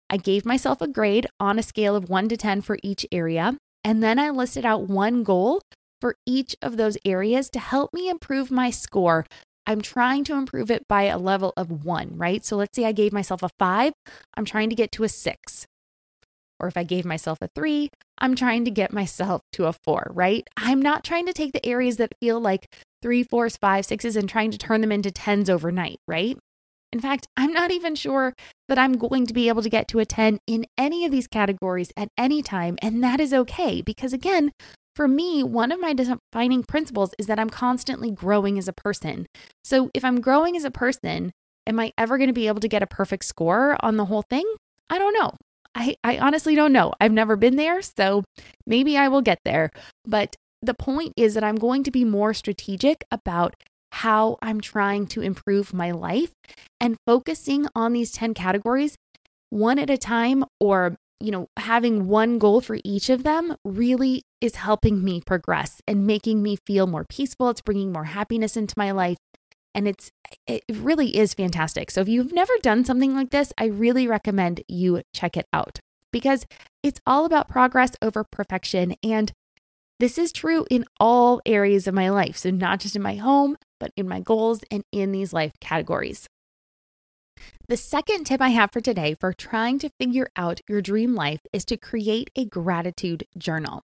I 0.09 0.17
gave 0.17 0.45
myself 0.45 0.81
a 0.81 0.89
grade 0.89 1.27
on 1.39 1.59
a 1.59 1.63
scale 1.63 1.97
of 1.97 2.09
1 2.09 2.29
to 2.29 2.37
10 2.37 2.61
for 2.63 2.79
each 2.83 3.07
area, 3.11 3.57
and 3.85 4.03
then 4.03 4.19
I 4.19 4.31
listed 4.31 4.65
out 4.65 4.89
one 4.89 5.23
goal 5.23 5.63
for 6.01 6.17
each 6.27 6.57
of 6.63 6.77
those 6.77 6.99
areas 7.05 7.51
to 7.51 7.59
help 7.59 7.93
me 7.93 8.09
improve 8.09 8.51
my 8.51 8.71
score. 8.71 9.25
I'm 9.67 9.81
trying 9.81 10.25
to 10.25 10.35
improve 10.35 10.71
it 10.71 10.87
by 10.89 11.05
a 11.05 11.19
level 11.19 11.53
of 11.57 11.85
one, 11.85 12.17
right? 12.17 12.45
So 12.45 12.57
let's 12.57 12.75
say 12.77 12.85
I 12.85 12.93
gave 12.93 13.13
myself 13.13 13.43
a 13.43 13.51
five, 13.59 13.93
I'm 14.35 14.45
trying 14.45 14.71
to 14.71 14.77
get 14.77 14.93
to 14.93 15.05
a 15.05 15.09
six. 15.09 15.67
Or 16.61 16.69
if 16.69 16.77
I 16.77 16.85
gave 16.85 17.05
myself 17.05 17.39
a 17.41 17.49
three, 17.55 17.91
I'm 18.19 18.35
trying 18.35 18.65
to 18.67 18.71
get 18.71 18.93
myself 18.93 19.43
to 19.53 19.67
a 19.67 19.73
four, 19.73 20.11
right? 20.15 20.47
I'm 20.57 20.81
not 20.83 21.05
trying 21.05 21.27
to 21.27 21.33
take 21.33 21.53
the 21.53 21.65
areas 21.65 21.97
that 21.97 22.15
feel 22.21 22.41
like 22.41 22.69
three, 23.03 23.23
fours, 23.23 23.57
five, 23.57 23.87
sixes, 23.87 24.17
and 24.17 24.29
trying 24.29 24.51
to 24.51 24.59
turn 24.59 24.81
them 24.81 24.93
into 24.93 25.11
tens 25.11 25.49
overnight, 25.49 25.99
right? 26.07 26.37
In 26.93 27.01
fact, 27.01 27.29
I'm 27.37 27.53
not 27.53 27.71
even 27.71 27.95
sure 27.95 28.35
that 28.69 28.79
I'm 28.79 28.95
going 28.95 29.27
to 29.27 29.35
be 29.35 29.49
able 29.49 29.63
to 29.63 29.71
get 29.71 29.87
to 29.89 30.01
a 30.01 30.05
10 30.05 30.41
in 30.47 30.67
any 30.77 31.05
of 31.05 31.13
these 31.13 31.29
categories 31.29 31.93
at 31.97 32.09
any 32.19 32.43
time. 32.43 32.77
And 32.83 33.03
that 33.05 33.21
is 33.21 33.33
okay 33.33 33.81
because, 33.81 34.13
again, 34.13 34.51
for 34.97 35.07
me, 35.07 35.43
one 35.45 35.71
of 35.71 35.81
my 35.81 35.93
defining 35.93 36.65
principles 36.65 37.15
is 37.19 37.27
that 37.27 37.39
I'm 37.39 37.49
constantly 37.49 38.11
growing 38.11 38.59
as 38.59 38.67
a 38.67 38.73
person. 38.73 39.27
So 39.63 39.91
if 39.95 40.05
I'm 40.05 40.21
growing 40.21 40.57
as 40.57 40.65
a 40.65 40.71
person, 40.71 41.31
am 41.67 41.79
I 41.79 41.93
ever 41.97 42.19
going 42.19 42.29
to 42.29 42.35
be 42.35 42.49
able 42.49 42.61
to 42.61 42.69
get 42.69 42.83
a 42.83 42.89
perfect 42.89 43.25
score 43.25 43.77
on 43.81 43.97
the 43.97 44.07
whole 44.07 44.25
thing? 44.29 44.45
I 44.91 44.99
don't 44.99 45.15
know. 45.15 45.35
I, 45.75 45.97
I 46.03 46.19
honestly 46.19 46.55
don't 46.55 46.73
know. 46.73 46.93
I've 47.01 47.13
never 47.13 47.37
been 47.37 47.57
there, 47.57 47.81
so 47.83 48.25
maybe 48.67 48.97
I 48.97 49.09
will 49.09 49.23
get 49.23 49.39
there. 49.45 49.71
But 50.05 50.37
the 50.63 50.75
point 50.75 51.13
is 51.17 51.35
that 51.35 51.45
I'm 51.45 51.57
going 51.57 51.85
to 51.85 51.91
be 51.91 52.05
more 52.05 52.35
strategic 52.35 53.05
about 53.11 53.55
how 53.93 54.39
I'm 54.43 54.61
trying 54.61 55.07
to 55.09 55.21
improve 55.21 55.73
my 55.73 55.91
life 55.91 56.33
and 56.81 56.97
focusing 57.07 57.67
on 57.75 57.93
these 57.93 58.13
10 58.13 58.35
categories 58.35 58.97
one 59.51 59.79
at 59.79 59.91
a 59.91 59.99
time 59.99 60.45
or 60.61 60.97
you 61.19 61.31
know 61.31 61.49
having 61.57 62.07
one 62.07 62.39
goal 62.39 62.61
for 62.61 62.79
each 62.85 63.11
of 63.11 63.25
them 63.25 63.57
really 63.65 64.23
is 64.41 64.55
helping 64.55 65.03
me 65.05 65.21
progress 65.21 65.83
and 65.89 66.07
making 66.07 66.41
me 66.41 66.57
feel 66.67 66.87
more 66.87 67.05
peaceful 67.05 67.51
it's 67.51 67.61
bringing 67.61 67.93
more 67.93 68.05
happiness 68.05 68.57
into 68.57 68.75
my 68.77 68.93
life 68.93 69.19
and 69.75 69.87
it's 69.89 70.11
it 70.47 70.63
really 70.73 71.17
is 71.17 71.35
fantastic 71.35 71.91
so 71.91 72.01
if 72.01 72.09
you've 72.09 72.33
never 72.33 72.53
done 72.63 72.85
something 72.85 73.15
like 73.15 73.31
this 73.31 73.53
i 73.59 73.65
really 73.65 74.07
recommend 74.07 74.63
you 74.69 75.03
check 75.13 75.37
it 75.37 75.47
out 75.53 75.79
because 76.13 76.47
it's 76.83 77.01
all 77.07 77.25
about 77.25 77.49
progress 77.49 77.93
over 78.03 78.25
perfection 78.25 78.95
and 79.03 79.33
this 80.01 80.17
is 80.17 80.33
true 80.33 80.65
in 80.71 80.87
all 80.99 81.43
areas 81.45 81.87
of 81.87 81.93
my 81.93 82.09
life. 82.09 82.39
So, 82.39 82.51
not 82.51 82.81
just 82.81 82.97
in 82.97 83.03
my 83.03 83.17
home, 83.17 83.59
but 83.79 83.93
in 83.99 84.09
my 84.09 84.19
goals 84.21 84.61
and 84.71 84.83
in 84.91 85.13
these 85.13 85.35
life 85.35 85.53
categories. 85.61 86.27
The 87.69 87.77
second 87.77 88.25
tip 88.25 88.41
I 88.41 88.49
have 88.49 88.73
for 88.73 88.81
today 88.81 89.15
for 89.21 89.35
trying 89.35 89.79
to 89.81 89.91
figure 90.01 90.31
out 90.37 90.63
your 90.67 90.81
dream 90.81 91.15
life 91.15 91.41
is 91.53 91.67
to 91.67 91.77
create 91.77 92.31
a 92.35 92.47
gratitude 92.47 93.25
journal. 93.37 93.83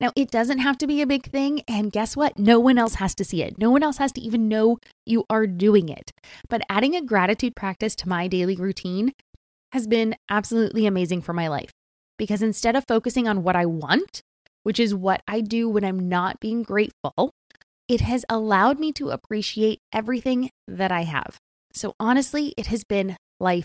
Now, 0.00 0.12
it 0.16 0.30
doesn't 0.30 0.58
have 0.58 0.78
to 0.78 0.86
be 0.86 1.02
a 1.02 1.06
big 1.06 1.24
thing. 1.30 1.62
And 1.68 1.92
guess 1.92 2.16
what? 2.16 2.38
No 2.38 2.58
one 2.60 2.78
else 2.78 2.94
has 2.94 3.14
to 3.16 3.24
see 3.24 3.42
it. 3.42 3.58
No 3.58 3.70
one 3.70 3.82
else 3.82 3.98
has 3.98 4.12
to 4.12 4.20
even 4.20 4.48
know 4.48 4.78
you 5.06 5.24
are 5.30 5.46
doing 5.46 5.88
it. 5.88 6.12
But 6.48 6.62
adding 6.68 6.94
a 6.94 7.02
gratitude 7.02 7.56
practice 7.56 7.94
to 7.96 8.08
my 8.08 8.28
daily 8.28 8.56
routine 8.56 9.12
has 9.72 9.86
been 9.86 10.16
absolutely 10.28 10.86
amazing 10.86 11.22
for 11.22 11.32
my 11.32 11.48
life 11.48 11.70
because 12.18 12.42
instead 12.42 12.76
of 12.76 12.84
focusing 12.86 13.26
on 13.26 13.42
what 13.42 13.56
I 13.56 13.64
want, 13.66 14.20
which 14.62 14.78
is 14.78 14.94
what 14.94 15.22
I 15.26 15.40
do 15.40 15.68
when 15.68 15.84
I'm 15.84 16.08
not 16.08 16.38
being 16.40 16.62
grateful, 16.62 17.30
it 17.88 18.02
has 18.02 18.24
allowed 18.28 18.78
me 18.78 18.92
to 18.92 19.10
appreciate 19.10 19.80
everything 19.92 20.50
that 20.68 20.92
I 20.92 21.02
have. 21.02 21.38
So 21.72 21.94
honestly, 21.98 22.52
it 22.56 22.66
has 22.66 22.84
been 22.84 23.16
life 23.38 23.64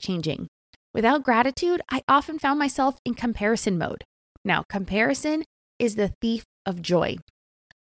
changing. 0.00 0.46
Without 0.94 1.24
gratitude, 1.24 1.82
I 1.90 2.02
often 2.08 2.38
found 2.38 2.58
myself 2.58 2.96
in 3.04 3.14
comparison 3.14 3.76
mode. 3.76 4.04
Now, 4.44 4.62
comparison 4.68 5.42
is 5.78 5.96
the 5.96 6.12
thief 6.20 6.44
of 6.64 6.82
joy. 6.82 7.16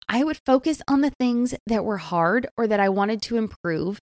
I 0.09 0.25
would 0.25 0.39
focus 0.45 0.83
on 0.89 1.01
the 1.01 1.13
things 1.19 1.55
that 1.67 1.85
were 1.85 1.99
hard 1.99 2.47
or 2.57 2.67
that 2.67 2.81
I 2.81 2.89
wanted 2.89 3.23
to 3.23 3.37
improve 3.37 3.99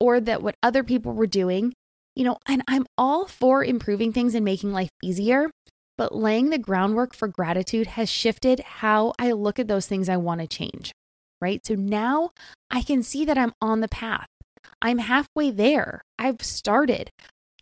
or 0.00 0.20
that 0.20 0.42
what 0.42 0.56
other 0.62 0.82
people 0.82 1.12
were 1.12 1.26
doing, 1.26 1.72
you 2.16 2.24
know, 2.24 2.38
and 2.48 2.62
I'm 2.66 2.86
all 2.98 3.26
for 3.26 3.62
improving 3.64 4.12
things 4.12 4.34
and 4.34 4.44
making 4.44 4.72
life 4.72 4.90
easier 5.02 5.50
but 5.98 6.14
laying 6.14 6.50
the 6.50 6.58
groundwork 6.58 7.14
for 7.14 7.28
gratitude 7.28 7.86
has 7.86 8.10
shifted 8.10 8.60
how 8.60 9.12
I 9.18 9.32
look 9.32 9.58
at 9.58 9.68
those 9.68 9.86
things 9.86 10.08
I 10.08 10.16
want 10.16 10.40
to 10.40 10.46
change, 10.46 10.92
right? 11.40 11.64
So 11.64 11.74
now 11.74 12.30
I 12.70 12.82
can 12.82 13.02
see 13.02 13.24
that 13.24 13.38
I'm 13.38 13.52
on 13.60 13.80
the 13.80 13.88
path. 13.88 14.26
I'm 14.80 14.98
halfway 14.98 15.50
there. 15.50 16.02
I've 16.18 16.42
started. 16.42 17.10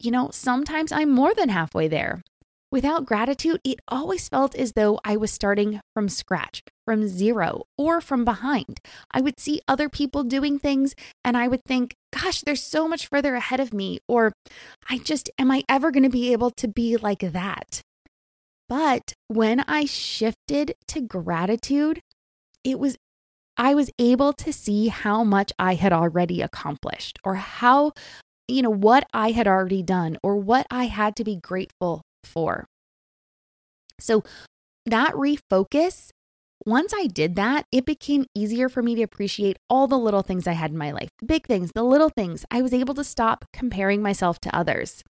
You 0.00 0.10
know, 0.10 0.30
sometimes 0.32 0.92
I'm 0.92 1.10
more 1.10 1.34
than 1.34 1.50
halfway 1.50 1.88
there. 1.88 2.22
Without 2.72 3.04
gratitude, 3.04 3.60
it 3.64 3.80
always 3.88 4.28
felt 4.28 4.54
as 4.54 4.72
though 4.74 5.00
I 5.04 5.16
was 5.16 5.32
starting 5.32 5.80
from 5.92 6.08
scratch, 6.08 6.62
from 6.84 7.08
zero, 7.08 7.64
or 7.76 8.00
from 8.00 8.24
behind. 8.24 8.78
I 9.10 9.20
would 9.20 9.40
see 9.40 9.60
other 9.66 9.88
people 9.88 10.22
doing 10.22 10.58
things 10.58 10.94
and 11.24 11.36
I 11.36 11.48
would 11.48 11.64
think, 11.64 11.96
gosh, 12.12 12.42
they're 12.42 12.54
so 12.54 12.86
much 12.86 13.08
further 13.08 13.34
ahead 13.34 13.58
of 13.58 13.74
me. 13.74 13.98
Or 14.06 14.32
I 14.88 14.98
just, 14.98 15.30
am 15.36 15.50
I 15.50 15.64
ever 15.68 15.90
going 15.90 16.04
to 16.04 16.08
be 16.08 16.32
able 16.32 16.52
to 16.52 16.68
be 16.68 16.96
like 16.96 17.32
that? 17.32 17.80
But 18.68 19.14
when 19.26 19.60
I 19.66 19.84
shifted 19.84 20.74
to 20.88 21.00
gratitude, 21.00 22.00
it 22.62 22.78
was 22.78 22.96
I 23.56 23.74
was 23.74 23.90
able 23.98 24.32
to 24.34 24.52
see 24.52 24.88
how 24.88 25.24
much 25.24 25.52
I 25.58 25.74
had 25.74 25.92
already 25.92 26.40
accomplished 26.40 27.18
or 27.24 27.34
how 27.34 27.92
you 28.46 28.62
know 28.62 28.70
what 28.70 29.06
I 29.12 29.32
had 29.32 29.48
already 29.48 29.82
done 29.82 30.18
or 30.22 30.36
what 30.36 30.66
I 30.70 30.84
had 30.86 31.16
to 31.16 31.24
be 31.24 31.36
grateful 31.36 32.02
for. 32.24 32.66
So 33.98 34.22
that 34.86 35.12
refocus 35.14 36.10
once 36.66 36.92
I 36.94 37.06
did 37.06 37.36
that, 37.36 37.64
it 37.72 37.86
became 37.86 38.26
easier 38.34 38.68
for 38.68 38.82
me 38.82 38.94
to 38.96 39.02
appreciate 39.02 39.56
all 39.70 39.86
the 39.86 39.98
little 39.98 40.22
things 40.22 40.46
I 40.46 40.52
had 40.52 40.72
in 40.72 40.76
my 40.76 40.90
life, 40.90 41.08
the 41.18 41.26
big 41.26 41.46
things, 41.46 41.70
the 41.74 41.82
little 41.82 42.10
things. 42.10 42.44
I 42.50 42.60
was 42.60 42.74
able 42.74 42.92
to 42.94 43.04
stop 43.04 43.46
comparing 43.52 44.02
myself 44.02 44.38
to 44.40 44.54
others. 44.54 45.02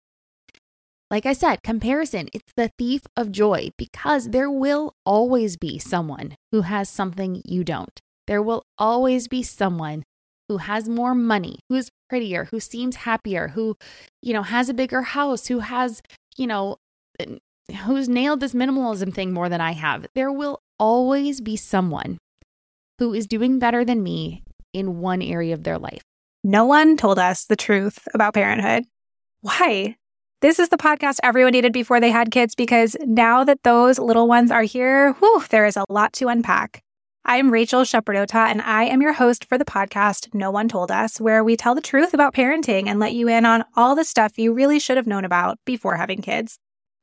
like 1.11 1.25
I 1.25 1.33
said, 1.33 1.63
comparison, 1.63 2.29
it's 2.35 2.53
the 2.57 2.71
thief 2.79 3.03
of 3.17 3.33
joy 3.33 3.71
because 3.79 4.29
there 4.29 4.51
will 4.51 4.93
always 5.07 5.57
be 5.57 5.79
someone 5.79 6.35
who 6.53 6.63
has 6.63 6.91
something 6.91 7.41
you 7.47 7.65
don't. 7.65 7.99
There 8.27 8.43
will 8.43 8.65
always 8.77 9.27
be 9.27 9.43
someone 9.43 10.03
who 10.49 10.59
has 10.59 10.87
more 10.89 11.15
money, 11.15 11.61
who 11.69 11.77
is 11.77 11.91
prettier, 12.11 12.45
who 12.47 12.61
seems 12.61 12.97
happier, 12.97 13.49
who, 13.49 13.77
you 14.23 14.35
know, 14.35 14.43
has 14.43 14.69
a 14.69 14.75
bigger 14.75 15.01
house, 15.03 15.47
who 15.47 15.61
has, 15.61 16.03
you 16.37 16.47
know, 16.47 16.77
who's 17.85 18.09
nailed 18.09 18.41
this 18.41 18.55
minimalism 18.55 19.13
thing 19.13 19.33
more 19.33 19.49
than 19.49 19.61
I 19.61 19.73
have. 19.73 20.07
There 20.15 20.33
will 20.33 20.63
always 20.79 21.41
be 21.41 21.57
someone 21.57 22.19
who 22.99 23.13
is 23.15 23.27
doing 23.27 23.59
better 23.59 23.85
than 23.85 24.03
me 24.03 24.43
in 24.73 25.01
one 25.01 25.23
area 25.23 25.55
of 25.55 25.65
their 25.65 25.79
life. 25.79 26.03
No 26.45 26.65
one 26.65 26.97
told 26.97 27.19
us 27.19 27.45
the 27.45 27.57
truth 27.57 28.07
about 28.15 28.35
parenthood. 28.35 28.85
Why? 29.41 29.97
This 30.41 30.59
is 30.59 30.69
the 30.69 30.77
podcast 30.77 31.19
everyone 31.23 31.53
needed 31.53 31.73
before 31.73 32.01
they 32.01 32.11
had 32.11 32.31
kids 32.31 32.55
because 32.55 32.97
now 33.05 33.43
that 33.45 33.63
those 33.65 33.99
little 33.99 34.29
ones 34.29 34.51
are 34.51 34.63
here, 34.63 35.13
whew, 35.15 35.43
there 35.51 35.67
is 35.67 35.77
a 35.77 35.85
lot 35.89 36.13
to 36.15 36.29
unpack. 36.29 36.83
I'm 37.25 37.51
Rachel 37.51 37.83
Shepardota, 37.83 38.49
and 38.49 38.63
I 38.63 38.85
am 38.85 39.03
your 39.03 39.13
host 39.13 39.45
for 39.45 39.59
the 39.59 39.65
podcast 39.65 40.33
No 40.33 40.51
One 40.51 40.69
Told 40.69 40.91
Us, 40.91 41.21
where 41.21 41.45
we 41.45 41.57
tell 41.57 41.75
the 41.75 41.81
truth 41.81 42.15
about 42.15 42.35
parenting 42.35 42.87
and 42.87 42.99
let 42.99 43.13
you 43.13 43.29
in 43.29 43.45
on 43.45 43.65
all 43.77 43.95
the 43.95 44.05
stuff 44.05 44.39
you 44.39 44.53
really 44.53 44.79
should 44.79 44.97
have 44.97 45.07
known 45.07 45.25
about 45.25 45.59
before 45.67 45.97
having 45.97 46.23
kids. 46.23 46.59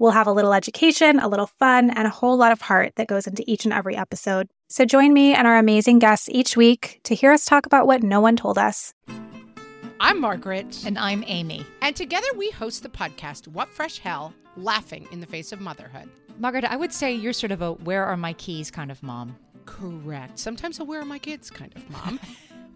We'll 0.00 0.12
have 0.12 0.28
a 0.28 0.32
little 0.32 0.54
education, 0.54 1.18
a 1.18 1.26
little 1.26 1.48
fun, 1.48 1.90
and 1.90 2.06
a 2.06 2.10
whole 2.10 2.36
lot 2.36 2.52
of 2.52 2.60
heart 2.60 2.92
that 2.96 3.08
goes 3.08 3.26
into 3.26 3.42
each 3.48 3.64
and 3.64 3.74
every 3.74 3.96
episode. 3.96 4.48
So 4.68 4.84
join 4.84 5.12
me 5.12 5.34
and 5.34 5.44
our 5.44 5.58
amazing 5.58 5.98
guests 5.98 6.28
each 6.30 6.56
week 6.56 7.00
to 7.02 7.16
hear 7.16 7.32
us 7.32 7.44
talk 7.44 7.66
about 7.66 7.88
what 7.88 8.04
no 8.04 8.20
one 8.20 8.36
told 8.36 8.58
us. 8.58 8.94
I'm 9.98 10.20
Margaret. 10.20 10.84
And 10.86 10.96
I'm 10.96 11.24
Amy. 11.26 11.66
And 11.82 11.96
together 11.96 12.28
we 12.36 12.50
host 12.50 12.84
the 12.84 12.88
podcast, 12.88 13.48
What 13.48 13.68
Fresh 13.70 13.98
Hell 13.98 14.32
Laughing 14.56 15.08
in 15.10 15.20
the 15.20 15.26
Face 15.26 15.50
of 15.50 15.60
Motherhood. 15.60 16.08
Margaret, 16.38 16.64
I 16.64 16.76
would 16.76 16.92
say 16.92 17.12
you're 17.12 17.32
sort 17.32 17.50
of 17.50 17.62
a 17.62 17.72
where 17.72 18.04
are 18.04 18.16
my 18.16 18.34
keys 18.34 18.70
kind 18.70 18.92
of 18.92 19.02
mom. 19.02 19.34
Correct. 19.66 20.38
Sometimes 20.38 20.78
a 20.78 20.84
where 20.84 21.00
are 21.00 21.04
my 21.04 21.18
kids 21.18 21.50
kind 21.50 21.72
of 21.74 21.90
mom. 21.90 22.20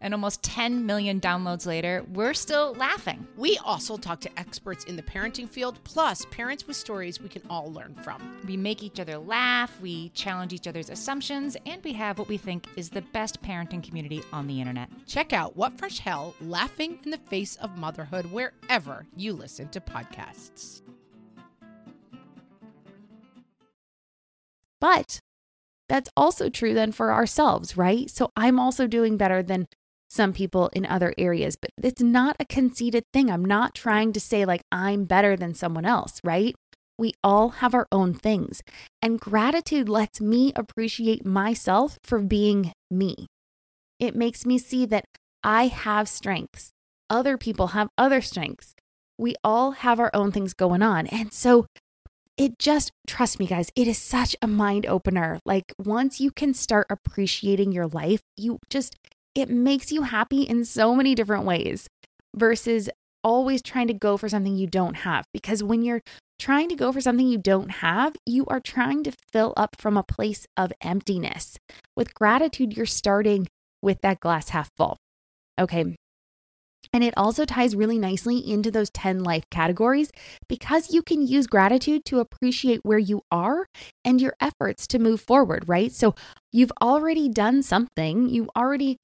And 0.00 0.14
almost 0.14 0.42
10 0.42 0.84
million 0.84 1.20
downloads 1.20 1.66
later, 1.66 2.04
we're 2.12 2.34
still 2.34 2.74
laughing. 2.74 3.26
We 3.36 3.58
also 3.58 3.96
talk 3.96 4.20
to 4.20 4.38
experts 4.38 4.84
in 4.84 4.96
the 4.96 5.02
parenting 5.02 5.48
field, 5.48 5.78
plus 5.84 6.24
parents 6.26 6.66
with 6.66 6.76
stories 6.76 7.20
we 7.20 7.28
can 7.28 7.42
all 7.48 7.72
learn 7.72 7.94
from. 8.02 8.40
We 8.46 8.56
make 8.56 8.82
each 8.82 9.00
other 9.00 9.18
laugh, 9.18 9.80
we 9.80 10.10
challenge 10.10 10.52
each 10.52 10.68
other's 10.68 10.90
assumptions, 10.90 11.56
and 11.66 11.82
we 11.82 11.92
have 11.94 12.18
what 12.18 12.28
we 12.28 12.36
think 12.36 12.66
is 12.76 12.90
the 12.90 13.02
best 13.02 13.42
parenting 13.42 13.82
community 13.82 14.22
on 14.32 14.46
the 14.46 14.60
internet. 14.60 14.88
Check 15.06 15.32
out 15.32 15.56
What 15.56 15.78
Fresh 15.78 16.00
Hell 16.00 16.34
Laughing 16.40 16.98
in 17.04 17.10
the 17.10 17.18
Face 17.18 17.56
of 17.56 17.78
Motherhood 17.78 18.26
wherever 18.26 19.06
you 19.16 19.32
listen 19.32 19.68
to 19.70 19.80
podcasts. 19.80 20.82
But 24.80 25.20
that's 25.88 26.10
also 26.16 26.48
true 26.48 26.74
then 26.74 26.92
for 26.92 27.12
ourselves, 27.12 27.76
right? 27.76 28.10
So 28.10 28.30
I'm 28.36 28.58
also 28.58 28.86
doing 28.86 29.16
better 29.16 29.42
than 29.42 29.68
some 30.16 30.32
people 30.32 30.68
in 30.72 30.86
other 30.86 31.14
areas, 31.16 31.56
but 31.60 31.70
it's 31.82 32.02
not 32.02 32.36
a 32.40 32.44
conceited 32.44 33.04
thing. 33.12 33.30
I'm 33.30 33.44
not 33.44 33.74
trying 33.74 34.12
to 34.14 34.20
say 34.20 34.44
like 34.44 34.62
I'm 34.72 35.04
better 35.04 35.36
than 35.36 35.54
someone 35.54 35.84
else, 35.84 36.20
right? 36.24 36.54
We 36.98 37.12
all 37.22 37.50
have 37.60 37.74
our 37.74 37.86
own 37.92 38.14
things. 38.14 38.62
And 39.02 39.20
gratitude 39.20 39.88
lets 39.88 40.20
me 40.20 40.52
appreciate 40.56 41.26
myself 41.26 41.98
for 42.02 42.20
being 42.20 42.72
me. 42.90 43.26
It 44.00 44.16
makes 44.16 44.46
me 44.46 44.58
see 44.58 44.86
that 44.86 45.04
I 45.44 45.66
have 45.66 46.08
strengths. 46.08 46.70
Other 47.08 47.36
people 47.36 47.68
have 47.68 47.88
other 47.96 48.20
strengths. 48.20 48.74
We 49.18 49.36
all 49.44 49.72
have 49.72 50.00
our 50.00 50.10
own 50.12 50.32
things 50.32 50.54
going 50.54 50.82
on. 50.82 51.06
And 51.06 51.32
so 51.32 51.66
it 52.36 52.58
just, 52.58 52.90
trust 53.06 53.38
me, 53.38 53.46
guys, 53.46 53.70
it 53.74 53.88
is 53.88 53.98
such 53.98 54.36
a 54.42 54.46
mind 54.46 54.86
opener. 54.86 55.38
Like 55.44 55.72
once 55.78 56.20
you 56.20 56.30
can 56.30 56.52
start 56.52 56.86
appreciating 56.90 57.72
your 57.72 57.86
life, 57.86 58.20
you 58.36 58.58
just, 58.68 58.96
it 59.36 59.50
makes 59.50 59.92
you 59.92 60.02
happy 60.02 60.42
in 60.42 60.64
so 60.64 60.94
many 60.94 61.14
different 61.14 61.44
ways 61.44 61.88
versus 62.34 62.88
always 63.22 63.60
trying 63.60 63.86
to 63.88 63.94
go 63.94 64.16
for 64.16 64.28
something 64.28 64.56
you 64.56 64.66
don't 64.66 64.94
have. 64.98 65.24
Because 65.32 65.62
when 65.62 65.82
you're 65.82 66.00
trying 66.38 66.68
to 66.68 66.74
go 66.74 66.92
for 66.92 67.00
something 67.00 67.28
you 67.28 67.38
don't 67.38 67.70
have, 67.70 68.16
you 68.24 68.46
are 68.46 68.60
trying 68.60 69.04
to 69.04 69.12
fill 69.32 69.52
up 69.56 69.76
from 69.78 69.96
a 69.96 70.02
place 70.02 70.46
of 70.56 70.72
emptiness. 70.80 71.58
With 71.96 72.14
gratitude, 72.14 72.76
you're 72.76 72.86
starting 72.86 73.46
with 73.82 74.00
that 74.02 74.20
glass 74.20 74.50
half 74.50 74.70
full. 74.76 74.96
Okay. 75.58 75.96
And 76.92 77.02
it 77.02 77.14
also 77.16 77.44
ties 77.44 77.74
really 77.74 77.98
nicely 77.98 78.38
into 78.38 78.70
those 78.70 78.90
10 78.90 79.24
life 79.24 79.44
categories 79.50 80.10
because 80.48 80.92
you 80.92 81.02
can 81.02 81.26
use 81.26 81.46
gratitude 81.46 82.04
to 82.06 82.20
appreciate 82.20 82.80
where 82.84 82.98
you 82.98 83.22
are 83.30 83.66
and 84.04 84.20
your 84.20 84.34
efforts 84.40 84.86
to 84.88 84.98
move 84.98 85.20
forward, 85.20 85.64
right? 85.66 85.90
So 85.92 86.14
you've 86.52 86.72
already 86.80 87.28
done 87.28 87.62
something, 87.62 88.28
you 88.28 88.48
already 88.56 88.98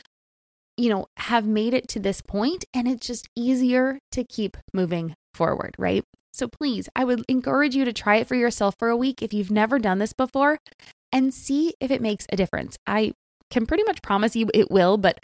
you 0.76 0.88
know, 0.88 1.06
have 1.18 1.46
made 1.46 1.74
it 1.74 1.88
to 1.88 2.00
this 2.00 2.20
point 2.20 2.64
and 2.74 2.88
it's 2.88 3.06
just 3.06 3.28
easier 3.36 3.98
to 4.12 4.24
keep 4.24 4.56
moving 4.72 5.14
forward, 5.34 5.74
right? 5.78 6.04
So 6.32 6.48
please, 6.48 6.88
I 6.96 7.04
would 7.04 7.24
encourage 7.28 7.74
you 7.74 7.84
to 7.84 7.92
try 7.92 8.16
it 8.16 8.26
for 8.26 8.34
yourself 8.34 8.74
for 8.78 8.88
a 8.88 8.96
week 8.96 9.22
if 9.22 9.34
you've 9.34 9.50
never 9.50 9.78
done 9.78 9.98
this 9.98 10.12
before 10.12 10.58
and 11.12 11.34
see 11.34 11.74
if 11.80 11.90
it 11.90 12.00
makes 12.00 12.26
a 12.30 12.36
difference. 12.36 12.78
I 12.86 13.12
can 13.50 13.66
pretty 13.66 13.84
much 13.84 14.02
promise 14.02 14.34
you 14.34 14.48
it 14.54 14.70
will, 14.70 14.96
but 14.96 15.20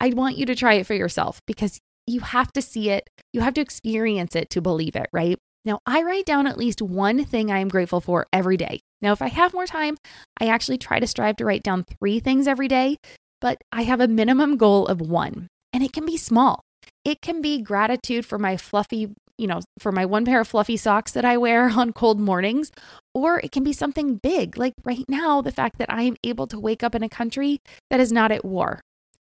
I 0.00 0.10
want 0.10 0.36
you 0.36 0.44
to 0.46 0.54
try 0.54 0.74
it 0.74 0.86
for 0.86 0.94
yourself 0.94 1.40
because 1.46 1.80
you 2.06 2.20
have 2.20 2.52
to 2.52 2.62
see 2.62 2.90
it, 2.90 3.08
you 3.32 3.40
have 3.40 3.54
to 3.54 3.60
experience 3.60 4.36
it 4.36 4.50
to 4.50 4.60
believe 4.60 4.96
it, 4.96 5.08
right? 5.12 5.38
Now, 5.64 5.80
I 5.86 6.02
write 6.02 6.24
down 6.24 6.46
at 6.46 6.58
least 6.58 6.80
one 6.80 7.24
thing 7.24 7.50
I 7.50 7.58
am 7.58 7.68
grateful 7.68 8.00
for 8.00 8.26
every 8.32 8.56
day. 8.56 8.80
Now, 9.02 9.12
if 9.12 9.20
I 9.22 9.28
have 9.28 9.52
more 9.52 9.66
time, 9.66 9.96
I 10.40 10.46
actually 10.46 10.78
try 10.78 11.00
to 11.00 11.06
strive 11.06 11.36
to 11.36 11.44
write 11.44 11.62
down 11.62 11.84
three 11.84 12.18
things 12.20 12.46
every 12.46 12.68
day 12.68 12.96
but 13.40 13.62
I 13.72 13.82
have 13.82 14.00
a 14.00 14.08
minimum 14.08 14.56
goal 14.56 14.86
of 14.86 15.00
one, 15.00 15.48
and 15.72 15.82
it 15.82 15.92
can 15.92 16.06
be 16.06 16.16
small. 16.16 16.62
It 17.04 17.20
can 17.22 17.40
be 17.40 17.62
gratitude 17.62 18.26
for 18.26 18.38
my 18.38 18.56
fluffy, 18.56 19.14
you 19.38 19.46
know, 19.46 19.60
for 19.78 19.92
my 19.92 20.04
one 20.04 20.24
pair 20.24 20.40
of 20.40 20.48
fluffy 20.48 20.76
socks 20.76 21.12
that 21.12 21.24
I 21.24 21.36
wear 21.36 21.70
on 21.76 21.92
cold 21.92 22.20
mornings, 22.20 22.70
or 23.14 23.40
it 23.40 23.52
can 23.52 23.64
be 23.64 23.72
something 23.72 24.16
big, 24.16 24.56
like 24.56 24.74
right 24.84 25.04
now, 25.08 25.40
the 25.40 25.52
fact 25.52 25.78
that 25.78 25.90
I 25.90 26.02
am 26.02 26.16
able 26.24 26.46
to 26.48 26.60
wake 26.60 26.82
up 26.82 26.94
in 26.94 27.02
a 27.02 27.08
country 27.08 27.60
that 27.88 28.00
is 28.00 28.12
not 28.12 28.32
at 28.32 28.44
war, 28.44 28.80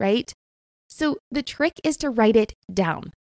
right? 0.00 0.32
So 0.88 1.18
the 1.30 1.42
trick 1.42 1.80
is 1.84 1.96
to 1.98 2.10
write 2.10 2.36
it 2.36 2.54
down. 2.72 3.12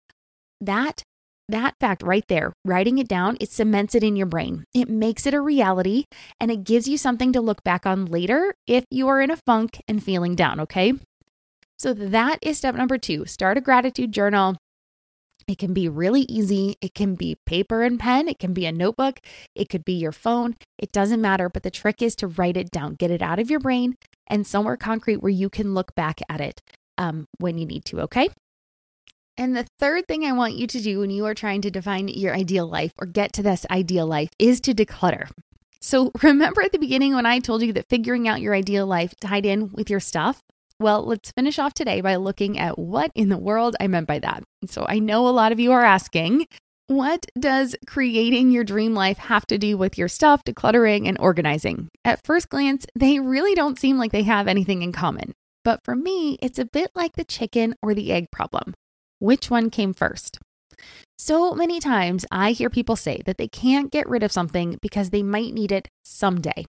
That 0.61 1.03
that 1.49 1.75
fact 1.81 2.03
right 2.03 2.25
there, 2.29 2.53
writing 2.65 2.99
it 2.99 3.09
down, 3.09 3.37
it 3.41 3.51
cements 3.51 3.95
it 3.95 4.03
in 4.03 4.17
your 4.17 4.27
brain. 4.27 4.65
It 4.75 4.89
makes 4.89 5.27
it 5.27 5.35
a 5.35 5.41
reality 5.41 6.05
and 6.41 6.51
it 6.51 6.65
gives 6.65 6.89
you 6.89 6.99
something 6.99 7.33
to 7.33 7.41
look 7.41 7.63
back 7.63 7.87
on 7.87 8.07
later 8.07 8.55
if 8.67 8.85
you 8.91 9.09
are 9.09 9.21
in 9.21 9.31
a 9.31 9.37
funk 9.37 9.81
and 9.87 10.03
feeling 10.03 10.35
down, 10.35 10.61
okay? 10.61 10.95
So 11.79 11.93
that 11.93 12.39
is 12.43 12.59
step 12.59 12.75
number 12.75 12.99
two 12.99 13.27
start 13.27 13.59
a 13.59 13.61
gratitude 13.61 14.13
journal. 14.13 14.57
It 15.47 15.59
can 15.59 15.73
be 15.73 15.89
really 15.89 16.23
easy. 16.23 16.75
It 16.81 16.95
can 16.95 17.15
be 17.15 17.37
paper 17.47 17.85
and 17.85 18.01
pen. 18.01 18.27
It 18.27 18.41
can 18.41 18.53
be 18.53 18.67
a 18.67 18.73
notebook. 18.73 19.21
It 19.55 19.69
could 19.69 19.85
be 19.85 19.93
your 19.93 20.11
phone. 20.11 20.57
It 20.77 20.91
doesn't 20.91 21.21
matter. 21.21 21.49
But 21.49 21.63
the 21.63 21.71
trick 21.71 22.03
is 22.03 22.17
to 22.17 22.27
write 22.27 22.57
it 22.57 22.73
down, 22.73 22.95
get 22.95 23.13
it 23.13 23.23
out 23.23 23.39
of 23.39 23.49
your 23.49 23.61
brain 23.61 23.97
and 24.27 24.45
somewhere 24.45 24.77
concrete 24.77 25.19
where 25.19 25.31
you 25.31 25.49
can 25.49 25.73
look 25.73 25.95
back 25.95 26.21
at 26.29 26.41
it 26.41 26.63
um, 26.99 27.29
when 27.39 27.59
you 27.59 27.67
need 27.67 27.85
to. 27.85 28.01
Okay. 28.01 28.29
And 29.39 29.55
the 29.55 29.67
third 29.79 30.09
thing 30.09 30.25
I 30.25 30.33
want 30.33 30.55
you 30.55 30.67
to 30.67 30.81
do 30.81 31.01
when 31.01 31.11
you 31.11 31.27
are 31.27 31.35
trying 31.35 31.61
to 31.63 31.71
define 31.71 32.09
your 32.09 32.35
ideal 32.35 32.67
life 32.67 32.93
or 32.99 33.07
get 33.07 33.35
to 33.35 33.43
this 33.43 33.67
ideal 33.71 34.07
life 34.07 34.31
is 34.39 34.61
to 34.63 34.75
declutter. 34.75 35.29
So, 35.81 36.11
remember 36.23 36.63
at 36.63 36.73
the 36.73 36.79
beginning 36.79 37.15
when 37.15 37.27
I 37.27 37.39
told 37.39 37.63
you 37.63 37.73
that 37.75 37.89
figuring 37.89 38.27
out 38.27 38.41
your 38.41 38.55
ideal 38.55 38.87
life 38.87 39.15
tied 39.21 39.45
in 39.45 39.71
with 39.73 39.91
your 39.91 40.01
stuff? 40.01 40.43
Well, 40.81 41.05
let's 41.05 41.33
finish 41.33 41.59
off 41.59 41.75
today 41.75 42.01
by 42.01 42.17
looking 42.17 42.59
at 42.59 42.79
what 42.79 43.11
in 43.15 43.29
the 43.29 43.39
world 43.39 43.77
I 43.79 43.87
meant 43.89 44.07
by 44.07 44.19
that. 44.21 44.43
So, 44.67 44.87
I 44.89 45.01
know 45.01 45.29
a 45.29 45.31
lot 45.31 45.53
of 45.53 45.61
you 45.61 45.73
are 45.73 45.85
asking, 45.85 46.47
What 46.87 47.27
does 47.39 47.77
creating 47.87 48.53
your 48.53 48.65
dream 48.65 48.95
life 48.95 49.19
have 49.19 49.47
to 49.49 49.59
do 49.59 49.77
with 49.77 49.99
your 49.99 50.09
stuff, 50.09 50.45
decluttering, 50.45 51.07
and 51.07 51.19
organizing? 51.21 51.89
At 52.07 52.25
first 52.25 52.49
glance, 52.49 52.87
they 52.95 53.21
really 53.21 53.55
don't 53.55 53.79
seem 53.79 53.99
like 53.99 54.13
they 54.13 54.23
have 54.23 54.49
anything 54.49 54.81
in 54.81 54.93
common. 54.93 55.35
But 55.63 55.85
for 55.85 55.95
me, 55.95 56.39
it's 56.41 56.59
a 56.59 56.65
bit 56.65 56.91
like 56.95 57.17
the 57.17 57.25
chicken 57.25 57.75
or 57.83 57.93
the 57.93 58.13
egg 58.13 58.31
problem. 58.31 58.73
Which 59.19 59.51
one 59.51 59.71
came 59.71 59.95
first? 59.95 60.39
So 61.19 61.55
many 61.55 61.81
times 61.81 62.27
I 62.31 62.53
hear 62.53 62.69
people 62.69 62.97
say 62.97 63.23
that 63.25 63.39
they 63.39 63.49
can't 63.49 63.91
get 63.91 64.09
rid 64.09 64.23
of 64.23 64.33
something 64.33 64.79
because 64.83 65.11
they 65.11 65.23
might 65.23 65.55
need 65.55 65.73
it 65.73 65.89
someday. 66.05 66.67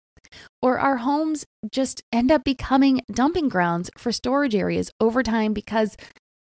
Or 0.62 0.78
our 0.78 0.98
homes 0.98 1.44
just 1.70 2.02
end 2.12 2.30
up 2.30 2.44
becoming 2.44 3.02
dumping 3.12 3.48
grounds 3.48 3.90
for 3.98 4.12
storage 4.12 4.54
areas 4.54 4.90
over 5.00 5.22
time 5.22 5.52
because 5.52 5.96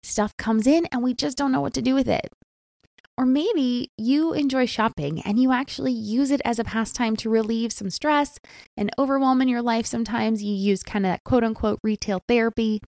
stuff 0.03 0.35
comes 0.37 0.67
in 0.67 0.85
and 0.91 1.01
we 1.01 1.13
just 1.13 1.37
don't 1.37 1.51
know 1.51 1.61
what 1.61 1.73
to 1.73 1.81
do 1.81 1.95
with 1.95 2.07
it. 2.07 2.29
Or 3.17 3.25
maybe 3.25 3.91
you 3.97 4.33
enjoy 4.33 4.65
shopping 4.65 5.21
and 5.23 5.41
you 5.41 5.51
actually 5.51 5.91
use 5.91 6.31
it 6.31 6.41
as 6.45 6.57
a 6.57 6.63
pastime 6.63 7.17
to 7.17 7.29
relieve 7.29 7.73
some 7.73 7.89
stress 7.89 8.39
and 8.77 8.91
overwhelm 8.97 9.41
in 9.41 9.49
your 9.49 9.61
life. 9.61 9.85
Sometimes 9.85 10.41
you 10.41 10.53
use 10.53 10.83
kind 10.83 11.05
of 11.05 11.11
that 11.11 11.23
quote 11.25 11.43
unquote 11.43 11.79
retail 11.83 12.21
therapy. 12.29 12.81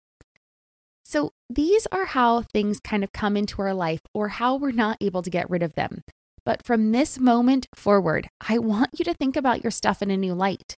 So 1.03 1.31
these 1.49 1.87
are 1.91 2.05
how 2.05 2.41
things 2.41 2.79
kind 2.79 3.03
of 3.03 3.11
come 3.11 3.35
into 3.35 3.61
our 3.61 3.73
life 3.73 4.01
or 4.13 4.27
how 4.27 4.55
we're 4.55 4.71
not 4.71 4.97
able 5.01 5.23
to 5.23 5.29
get 5.29 5.49
rid 5.49 5.63
of 5.63 5.73
them. 5.73 6.03
But 6.45 6.65
from 6.65 6.91
this 6.91 7.19
moment 7.19 7.67
forward, 7.75 8.29
I 8.47 8.59
want 8.59 8.91
you 8.97 9.05
to 9.05 9.13
think 9.13 9.35
about 9.35 9.63
your 9.63 9.71
stuff 9.71 10.01
in 10.01 10.11
a 10.11 10.17
new 10.17 10.33
light. 10.33 10.75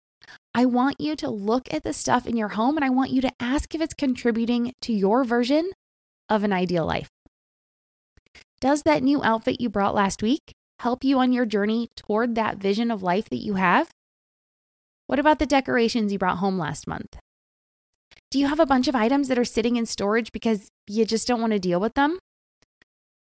I 0.54 0.66
want 0.66 1.00
you 1.00 1.16
to 1.16 1.30
look 1.30 1.72
at 1.72 1.83
the 1.83 1.92
stuff 1.92 2.26
in 2.26 2.37
your 2.37 2.50
home 2.50 2.76
and 2.76 2.85
I 2.85 2.90
want 2.90 3.11
you 3.11 3.20
to 3.22 3.33
ask 3.40 3.74
if 3.74 3.80
it's 3.80 3.94
contributing 3.94 4.72
to 4.83 4.92
your 4.92 5.24
version 5.24 5.70
of 6.28 6.44
an 6.44 6.52
ideal 6.52 6.87
life. 6.87 7.09
Does 8.61 8.83
that 8.83 9.02
new 9.02 9.22
outfit 9.24 9.61
you 9.61 9.68
brought 9.68 9.94
last 9.94 10.22
week 10.22 10.52
help 10.80 11.02
you 11.02 11.18
on 11.18 11.33
your 11.33 11.46
journey 11.46 11.88
toward 11.96 12.35
that 12.35 12.59
vision 12.59 12.90
of 12.90 13.02
life 13.02 13.28
that 13.30 13.42
you 13.42 13.54
have? 13.54 13.90
What 15.06 15.18
about 15.18 15.38
the 15.40 15.46
decorations 15.46 16.12
you 16.12 16.18
brought 16.18 16.38
home 16.38 16.59
last 16.59 16.87
month? 16.87 17.16
Do 18.31 18.38
you 18.38 18.47
have 18.47 18.61
a 18.61 18.66
bunch 18.66 18.87
of 18.87 18.95
items 18.95 19.27
that 19.29 19.38
are 19.38 19.45
sitting 19.45 19.75
in 19.75 19.87
storage 19.87 20.31
because 20.31 20.69
you 20.87 21.05
just 21.05 21.27
don't 21.27 21.40
want 21.40 21.53
to 21.53 21.59
deal 21.59 21.81
with 21.81 21.95
them? 21.95 22.19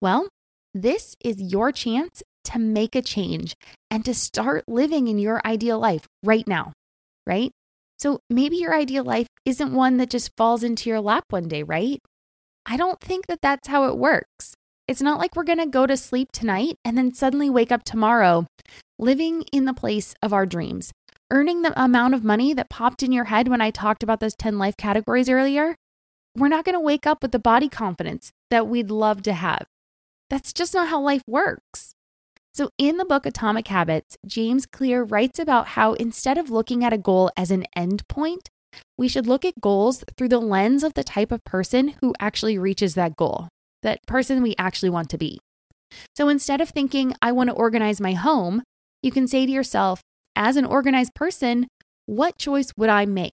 Well, 0.00 0.28
this 0.74 1.14
is 1.24 1.40
your 1.40 1.70
chance 1.70 2.24
to 2.44 2.58
make 2.58 2.96
a 2.96 3.02
change 3.02 3.54
and 3.90 4.04
to 4.04 4.14
start 4.14 4.64
living 4.66 5.06
in 5.06 5.18
your 5.18 5.40
ideal 5.44 5.78
life 5.78 6.06
right 6.24 6.46
now, 6.46 6.72
right? 7.24 7.52
So 7.98 8.18
maybe 8.28 8.56
your 8.56 8.74
ideal 8.74 9.04
life 9.04 9.28
isn't 9.44 9.72
one 9.72 9.96
that 9.98 10.10
just 10.10 10.32
falls 10.36 10.64
into 10.64 10.90
your 10.90 11.00
lap 11.00 11.24
one 11.30 11.46
day, 11.46 11.62
right? 11.62 12.00
I 12.66 12.76
don't 12.76 13.00
think 13.00 13.26
that 13.28 13.40
that's 13.40 13.68
how 13.68 13.88
it 13.88 13.96
works. 13.96 14.54
It's 14.88 15.00
not 15.00 15.18
like 15.18 15.36
we're 15.36 15.44
going 15.44 15.58
to 15.58 15.66
go 15.66 15.86
to 15.86 15.96
sleep 15.96 16.30
tonight 16.32 16.76
and 16.84 16.98
then 16.98 17.14
suddenly 17.14 17.48
wake 17.48 17.70
up 17.70 17.84
tomorrow 17.84 18.46
living 18.98 19.42
in 19.52 19.64
the 19.64 19.74
place 19.74 20.14
of 20.22 20.32
our 20.32 20.46
dreams, 20.46 20.92
earning 21.30 21.62
the 21.62 21.80
amount 21.80 22.14
of 22.14 22.24
money 22.24 22.54
that 22.54 22.70
popped 22.70 23.02
in 23.02 23.12
your 23.12 23.24
head 23.24 23.48
when 23.48 23.60
I 23.60 23.70
talked 23.70 24.02
about 24.02 24.20
those 24.20 24.34
10 24.36 24.58
life 24.58 24.76
categories 24.76 25.28
earlier. 25.28 25.74
We're 26.36 26.48
not 26.48 26.64
going 26.64 26.74
to 26.74 26.80
wake 26.80 27.06
up 27.06 27.22
with 27.22 27.32
the 27.32 27.38
body 27.38 27.68
confidence 27.68 28.30
that 28.50 28.68
we'd 28.68 28.90
love 28.90 29.22
to 29.22 29.32
have. 29.32 29.66
That's 30.28 30.52
just 30.52 30.74
not 30.74 30.88
how 30.88 31.00
life 31.00 31.22
works. 31.26 31.92
So, 32.52 32.70
in 32.78 32.96
the 32.96 33.04
book 33.04 33.26
Atomic 33.26 33.68
Habits, 33.68 34.16
James 34.26 34.66
Clear 34.66 35.02
writes 35.02 35.38
about 35.38 35.68
how 35.68 35.92
instead 35.94 36.38
of 36.38 36.50
looking 36.50 36.84
at 36.84 36.92
a 36.92 36.98
goal 36.98 37.30
as 37.36 37.50
an 37.50 37.64
end 37.76 38.06
point, 38.08 38.48
we 38.96 39.08
should 39.08 39.26
look 39.26 39.44
at 39.44 39.60
goals 39.60 40.04
through 40.16 40.28
the 40.28 40.40
lens 40.40 40.82
of 40.82 40.94
the 40.94 41.04
type 41.04 41.32
of 41.32 41.44
person 41.44 41.94
who 42.00 42.14
actually 42.18 42.58
reaches 42.58 42.94
that 42.94 43.16
goal 43.16 43.48
that 43.86 44.04
person 44.06 44.42
we 44.42 44.54
actually 44.58 44.90
want 44.90 45.08
to 45.10 45.18
be. 45.18 45.38
So 46.16 46.28
instead 46.28 46.60
of 46.60 46.68
thinking, 46.68 47.14
I 47.22 47.32
want 47.32 47.48
to 47.48 47.54
organize 47.54 48.00
my 48.00 48.12
home, 48.12 48.62
you 49.06 49.10
can 49.10 49.26
say 49.26 49.46
to 49.46 49.52
yourself, 49.52 50.02
as 50.36 50.56
an 50.56 50.66
organized 50.66 51.14
person, 51.14 51.68
what 52.04 52.36
choice 52.36 52.70
would 52.76 52.90
I 52.90 53.06
make? 53.06 53.32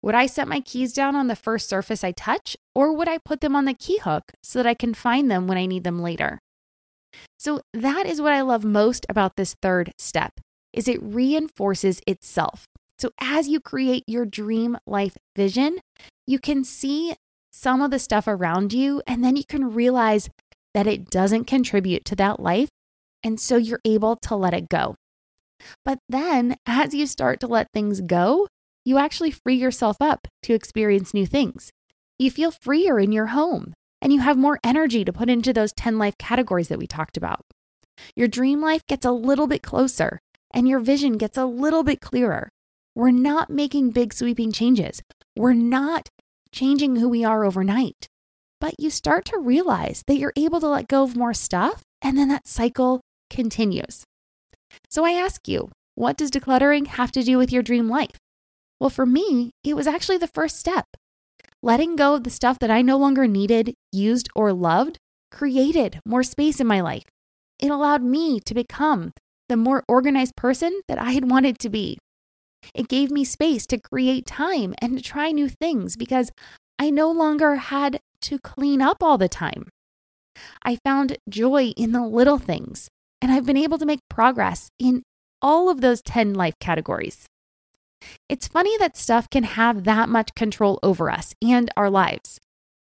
Would 0.00 0.14
I 0.14 0.26
set 0.26 0.48
my 0.48 0.60
keys 0.60 0.92
down 0.92 1.14
on 1.14 1.26
the 1.26 1.36
first 1.36 1.68
surface 1.68 2.02
I 2.02 2.12
touch, 2.12 2.56
or 2.74 2.92
would 2.92 3.08
I 3.08 3.18
put 3.18 3.40
them 3.40 3.54
on 3.54 3.66
the 3.66 3.74
key 3.74 3.98
hook 3.98 4.32
so 4.42 4.58
that 4.58 4.66
I 4.66 4.74
can 4.74 4.94
find 4.94 5.30
them 5.30 5.46
when 5.46 5.58
I 5.58 5.66
need 5.66 5.84
them 5.84 6.00
later? 6.00 6.38
So 7.38 7.60
that 7.74 8.06
is 8.06 8.20
what 8.20 8.32
I 8.32 8.42
love 8.42 8.64
most 8.64 9.04
about 9.08 9.36
this 9.36 9.54
third 9.60 9.92
step 9.98 10.40
is 10.72 10.86
it 10.86 11.02
reinforces 11.02 12.00
itself. 12.06 12.66
So 12.98 13.10
as 13.20 13.48
you 13.48 13.60
create 13.60 14.04
your 14.06 14.26
dream 14.26 14.76
life 14.86 15.16
vision, 15.34 15.78
you 16.26 16.38
can 16.38 16.62
see 16.62 17.14
some 17.50 17.80
of 17.80 17.90
the 17.90 17.98
stuff 17.98 18.28
around 18.28 18.72
you, 18.72 19.02
and 19.06 19.24
then 19.24 19.34
you 19.34 19.44
can 19.48 19.74
realize 19.74 20.28
that 20.74 20.86
it 20.86 21.10
doesn't 21.10 21.46
contribute 21.46 22.04
to 22.04 22.16
that 22.16 22.38
life. 22.38 22.68
And 23.24 23.40
so 23.40 23.56
you're 23.56 23.80
able 23.84 24.16
to 24.16 24.36
let 24.36 24.54
it 24.54 24.68
go. 24.68 24.94
But 25.84 25.98
then, 26.08 26.56
as 26.66 26.94
you 26.94 27.06
start 27.06 27.40
to 27.40 27.46
let 27.46 27.72
things 27.72 28.00
go, 28.00 28.48
you 28.84 28.98
actually 28.98 29.30
free 29.30 29.56
yourself 29.56 29.96
up 30.00 30.28
to 30.44 30.54
experience 30.54 31.12
new 31.12 31.26
things. 31.26 31.70
You 32.18 32.30
feel 32.30 32.50
freer 32.50 32.98
in 32.98 33.12
your 33.12 33.26
home 33.26 33.74
and 34.00 34.12
you 34.12 34.20
have 34.20 34.36
more 34.36 34.58
energy 34.64 35.04
to 35.04 35.12
put 35.12 35.28
into 35.28 35.52
those 35.52 35.72
10 35.72 35.98
life 35.98 36.16
categories 36.18 36.68
that 36.68 36.78
we 36.78 36.86
talked 36.86 37.16
about. 37.16 37.44
Your 38.16 38.28
dream 38.28 38.60
life 38.60 38.86
gets 38.86 39.04
a 39.04 39.10
little 39.10 39.46
bit 39.46 39.62
closer 39.62 40.20
and 40.52 40.68
your 40.68 40.80
vision 40.80 41.16
gets 41.16 41.36
a 41.36 41.44
little 41.44 41.82
bit 41.82 42.00
clearer. 42.00 42.48
We're 42.94 43.10
not 43.10 43.50
making 43.50 43.90
big 43.90 44.12
sweeping 44.12 44.52
changes. 44.52 45.02
We're 45.36 45.52
not 45.52 46.08
changing 46.52 46.96
who 46.96 47.08
we 47.08 47.24
are 47.24 47.44
overnight. 47.44 48.08
But 48.60 48.74
you 48.78 48.90
start 48.90 49.24
to 49.26 49.38
realize 49.38 50.02
that 50.06 50.16
you're 50.16 50.32
able 50.36 50.60
to 50.60 50.68
let 50.68 50.88
go 50.88 51.04
of 51.04 51.16
more 51.16 51.34
stuff, 51.34 51.82
and 52.02 52.18
then 52.18 52.28
that 52.28 52.48
cycle 52.48 53.00
continues. 53.30 54.04
So 54.88 55.04
I 55.04 55.12
ask 55.12 55.48
you, 55.48 55.70
what 55.94 56.16
does 56.16 56.30
decluttering 56.30 56.86
have 56.86 57.12
to 57.12 57.22
do 57.22 57.38
with 57.38 57.52
your 57.52 57.62
dream 57.62 57.88
life? 57.88 58.16
Well, 58.80 58.90
for 58.90 59.06
me, 59.06 59.50
it 59.64 59.74
was 59.74 59.86
actually 59.86 60.18
the 60.18 60.28
first 60.28 60.58
step. 60.58 60.84
Letting 61.62 61.96
go 61.96 62.14
of 62.14 62.24
the 62.24 62.30
stuff 62.30 62.58
that 62.60 62.70
I 62.70 62.82
no 62.82 62.96
longer 62.96 63.26
needed, 63.26 63.74
used, 63.92 64.28
or 64.36 64.52
loved 64.52 64.98
created 65.30 66.00
more 66.06 66.22
space 66.22 66.60
in 66.60 66.66
my 66.66 66.80
life. 66.80 67.04
It 67.58 67.70
allowed 67.70 68.02
me 68.02 68.40
to 68.40 68.54
become 68.54 69.12
the 69.48 69.56
more 69.56 69.82
organized 69.88 70.36
person 70.36 70.80
that 70.88 70.98
I 70.98 71.12
had 71.12 71.30
wanted 71.30 71.58
to 71.60 71.68
be. 71.68 71.98
It 72.74 72.88
gave 72.88 73.10
me 73.10 73.24
space 73.24 73.66
to 73.68 73.80
create 73.80 74.26
time 74.26 74.74
and 74.80 74.96
to 74.96 75.02
try 75.02 75.32
new 75.32 75.48
things 75.48 75.96
because 75.96 76.30
I 76.78 76.90
no 76.90 77.10
longer 77.10 77.56
had 77.56 78.00
to 78.22 78.38
clean 78.38 78.80
up 78.80 79.02
all 79.02 79.18
the 79.18 79.28
time. 79.28 79.68
I 80.62 80.78
found 80.84 81.18
joy 81.28 81.72
in 81.76 81.92
the 81.92 82.06
little 82.06 82.38
things, 82.38 82.88
and 83.20 83.32
I've 83.32 83.46
been 83.46 83.56
able 83.56 83.78
to 83.78 83.86
make 83.86 84.00
progress 84.08 84.68
in 84.78 85.02
all 85.40 85.68
of 85.68 85.80
those 85.80 86.02
10 86.02 86.34
life 86.34 86.54
categories. 86.60 87.26
It's 88.28 88.48
funny 88.48 88.76
that 88.78 88.96
stuff 88.96 89.28
can 89.30 89.44
have 89.44 89.84
that 89.84 90.08
much 90.08 90.34
control 90.34 90.78
over 90.82 91.10
us 91.10 91.34
and 91.42 91.70
our 91.76 91.90
lives. 91.90 92.38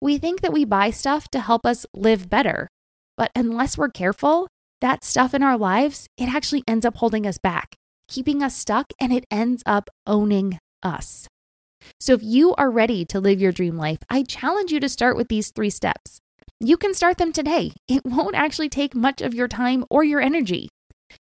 We 0.00 0.18
think 0.18 0.40
that 0.40 0.52
we 0.52 0.64
buy 0.64 0.90
stuff 0.90 1.28
to 1.30 1.40
help 1.40 1.66
us 1.66 1.86
live 1.94 2.28
better, 2.30 2.68
but 3.16 3.30
unless 3.34 3.76
we're 3.76 3.88
careful, 3.88 4.48
that 4.80 5.04
stuff 5.04 5.34
in 5.34 5.42
our 5.42 5.58
lives, 5.58 6.06
it 6.16 6.32
actually 6.32 6.62
ends 6.66 6.84
up 6.84 6.96
holding 6.96 7.26
us 7.26 7.38
back 7.38 7.76
keeping 8.12 8.42
us 8.42 8.54
stuck 8.54 8.92
and 9.00 9.12
it 9.12 9.24
ends 9.30 9.62
up 9.64 9.88
owning 10.06 10.58
us. 10.82 11.26
So, 11.98 12.12
if 12.12 12.22
you 12.22 12.54
are 12.54 12.70
ready 12.70 13.04
to 13.06 13.18
live 13.18 13.40
your 13.40 13.50
dream 13.50 13.76
life, 13.76 13.98
I 14.08 14.22
challenge 14.22 14.70
you 14.70 14.78
to 14.80 14.88
start 14.88 15.16
with 15.16 15.28
these 15.28 15.50
three 15.50 15.70
steps. 15.70 16.20
You 16.64 16.76
can 16.76 16.94
start 16.94 17.18
them 17.18 17.32
today. 17.32 17.72
It 17.88 18.04
won't 18.04 18.36
actually 18.36 18.68
take 18.68 18.94
much 18.94 19.20
of 19.20 19.34
your 19.34 19.48
time 19.48 19.84
or 19.90 20.04
your 20.04 20.20
energy. 20.20 20.68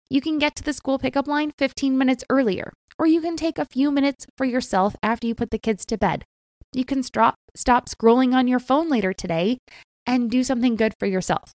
You 0.07 0.21
can 0.21 0.37
get 0.37 0.55
to 0.57 0.63
the 0.63 0.71
school 0.71 0.99
pickup 0.99 1.25
line 1.25 1.51
15 1.57 1.97
minutes 1.97 2.23
earlier, 2.29 2.71
or 2.99 3.07
you 3.07 3.21
can 3.21 3.35
take 3.35 3.57
a 3.57 3.65
few 3.65 3.89
minutes 3.89 4.27
for 4.37 4.45
yourself 4.45 4.95
after 5.01 5.25
you 5.25 5.33
put 5.33 5.49
the 5.49 5.57
kids 5.57 5.83
to 5.87 5.97
bed. 5.97 6.25
You 6.73 6.85
can 6.85 7.01
stop, 7.01 7.33
stop 7.55 7.89
scrolling 7.89 8.35
on 8.35 8.47
your 8.47 8.59
phone 8.59 8.87
later 8.87 9.13
today 9.13 9.57
and 10.05 10.29
do 10.29 10.43
something 10.43 10.75
good 10.75 10.93
for 10.99 11.07
yourself. 11.07 11.53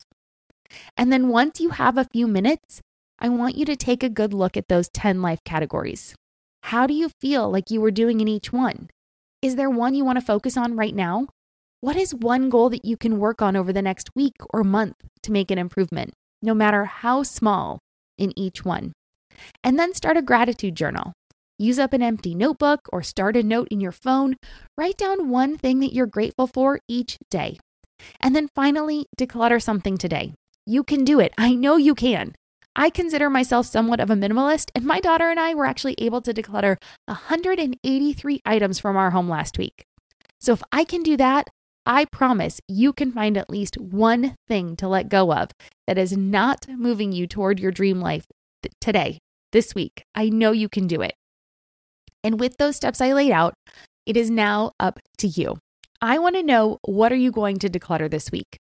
And 0.96 1.12
then 1.12 1.28
once 1.28 1.60
you 1.60 1.68
have 1.68 1.96
a 1.96 2.08
few 2.12 2.26
minutes, 2.26 2.80
I 3.20 3.28
want 3.28 3.54
you 3.54 3.64
to 3.66 3.76
take 3.76 4.02
a 4.02 4.08
good 4.08 4.34
look 4.34 4.56
at 4.56 4.66
those 4.66 4.88
10 4.88 5.22
life 5.22 5.38
categories. 5.44 6.12
How 6.64 6.88
do 6.88 6.94
you 6.94 7.10
feel 7.20 7.48
like 7.48 7.70
you 7.70 7.80
were 7.80 7.92
doing 7.92 8.20
in 8.20 8.26
each 8.26 8.52
one? 8.52 8.90
Is 9.42 9.54
there 9.54 9.70
one 9.70 9.94
you 9.94 10.04
want 10.04 10.18
to 10.18 10.24
focus 10.24 10.56
on 10.56 10.74
right 10.74 10.94
now? 10.94 11.28
What 11.80 11.96
is 11.96 12.14
one 12.14 12.48
goal 12.48 12.70
that 12.70 12.84
you 12.84 12.96
can 12.96 13.18
work 13.18 13.42
on 13.42 13.54
over 13.54 13.72
the 13.72 13.82
next 13.82 14.08
week 14.16 14.36
or 14.50 14.64
month 14.64 14.96
to 15.22 15.30
make 15.30 15.50
an 15.50 15.58
improvement, 15.58 16.14
no 16.42 16.54
matter 16.54 16.86
how 16.86 17.22
small 17.22 17.80
in 18.16 18.36
each 18.36 18.64
one? 18.64 18.92
And 19.62 19.78
then 19.78 19.92
start 19.92 20.16
a 20.16 20.22
gratitude 20.22 20.74
journal. 20.74 21.12
Use 21.58 21.78
up 21.78 21.92
an 21.92 22.02
empty 22.02 22.34
notebook 22.34 22.80
or 22.92 23.02
start 23.02 23.36
a 23.36 23.42
note 23.42 23.68
in 23.70 23.80
your 23.80 23.92
phone. 23.92 24.36
Write 24.76 24.96
down 24.96 25.28
one 25.28 25.58
thing 25.58 25.80
that 25.80 25.92
you're 25.92 26.06
grateful 26.06 26.46
for 26.46 26.80
each 26.88 27.18
day. 27.30 27.58
And 28.20 28.34
then 28.34 28.48
finally, 28.54 29.06
declutter 29.18 29.60
something 29.60 29.98
today. 29.98 30.32
You 30.64 30.82
can 30.82 31.04
do 31.04 31.20
it. 31.20 31.34
I 31.36 31.54
know 31.54 31.76
you 31.76 31.94
can. 31.94 32.34
I 32.74 32.90
consider 32.90 33.30
myself 33.30 33.66
somewhat 33.66 34.00
of 34.00 34.10
a 34.10 34.14
minimalist, 34.14 34.70
and 34.74 34.84
my 34.84 35.00
daughter 35.00 35.30
and 35.30 35.40
I 35.40 35.54
were 35.54 35.64
actually 35.64 35.94
able 35.98 36.20
to 36.22 36.34
declutter 36.34 36.76
183 37.06 38.42
items 38.44 38.78
from 38.78 38.96
our 38.96 39.10
home 39.10 39.28
last 39.28 39.56
week. 39.56 39.84
So 40.40 40.52
if 40.52 40.62
I 40.72 40.84
can 40.84 41.02
do 41.02 41.16
that, 41.16 41.48
I 41.86 42.04
promise 42.06 42.60
you 42.66 42.92
can 42.92 43.12
find 43.12 43.36
at 43.36 43.48
least 43.48 43.78
one 43.78 44.34
thing 44.48 44.74
to 44.76 44.88
let 44.88 45.08
go 45.08 45.32
of 45.32 45.50
that 45.86 45.96
is 45.96 46.16
not 46.16 46.66
moving 46.68 47.12
you 47.12 47.28
toward 47.28 47.60
your 47.60 47.70
dream 47.70 48.00
life 48.00 48.26
today, 48.80 49.20
this 49.52 49.74
week. 49.74 50.04
I 50.14 50.28
know 50.28 50.50
you 50.50 50.68
can 50.68 50.88
do 50.88 51.00
it. 51.00 51.14
And 52.24 52.40
with 52.40 52.56
those 52.56 52.74
steps 52.74 53.00
I 53.00 53.12
laid 53.12 53.30
out, 53.30 53.54
it 54.04 54.16
is 54.16 54.30
now 54.30 54.72
up 54.80 54.98
to 55.18 55.28
you. 55.28 55.58
I 56.02 56.18
want 56.18 56.34
to 56.34 56.42
know 56.42 56.78
what 56.82 57.12
are 57.12 57.16
you 57.16 57.30
going 57.30 57.58
to 57.60 57.70
declutter 57.70 58.10
this 58.10 58.32
week? 58.32 58.58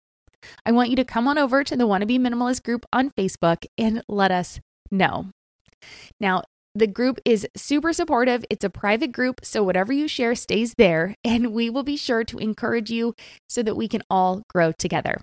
I 0.66 0.72
want 0.72 0.90
you 0.90 0.96
to 0.96 1.04
come 1.04 1.26
on 1.26 1.38
over 1.38 1.64
to 1.64 1.76
the 1.76 1.86
Wannabe 1.86 2.20
Minimalist 2.20 2.62
group 2.62 2.84
on 2.92 3.10
Facebook 3.10 3.64
and 3.78 4.02
let 4.06 4.30
us 4.30 4.60
know. 4.90 5.30
Now, 6.20 6.42
the 6.74 6.86
group 6.86 7.20
is 7.24 7.46
super 7.56 7.92
supportive. 7.92 8.44
It's 8.50 8.64
a 8.64 8.70
private 8.70 9.12
group, 9.12 9.40
so 9.44 9.62
whatever 9.62 9.92
you 9.92 10.08
share 10.08 10.34
stays 10.34 10.74
there, 10.76 11.14
and 11.24 11.52
we 11.52 11.70
will 11.70 11.84
be 11.84 11.96
sure 11.96 12.24
to 12.24 12.38
encourage 12.38 12.90
you 12.90 13.14
so 13.48 13.62
that 13.62 13.76
we 13.76 13.88
can 13.88 14.02
all 14.10 14.42
grow 14.48 14.72
together. 14.72 15.20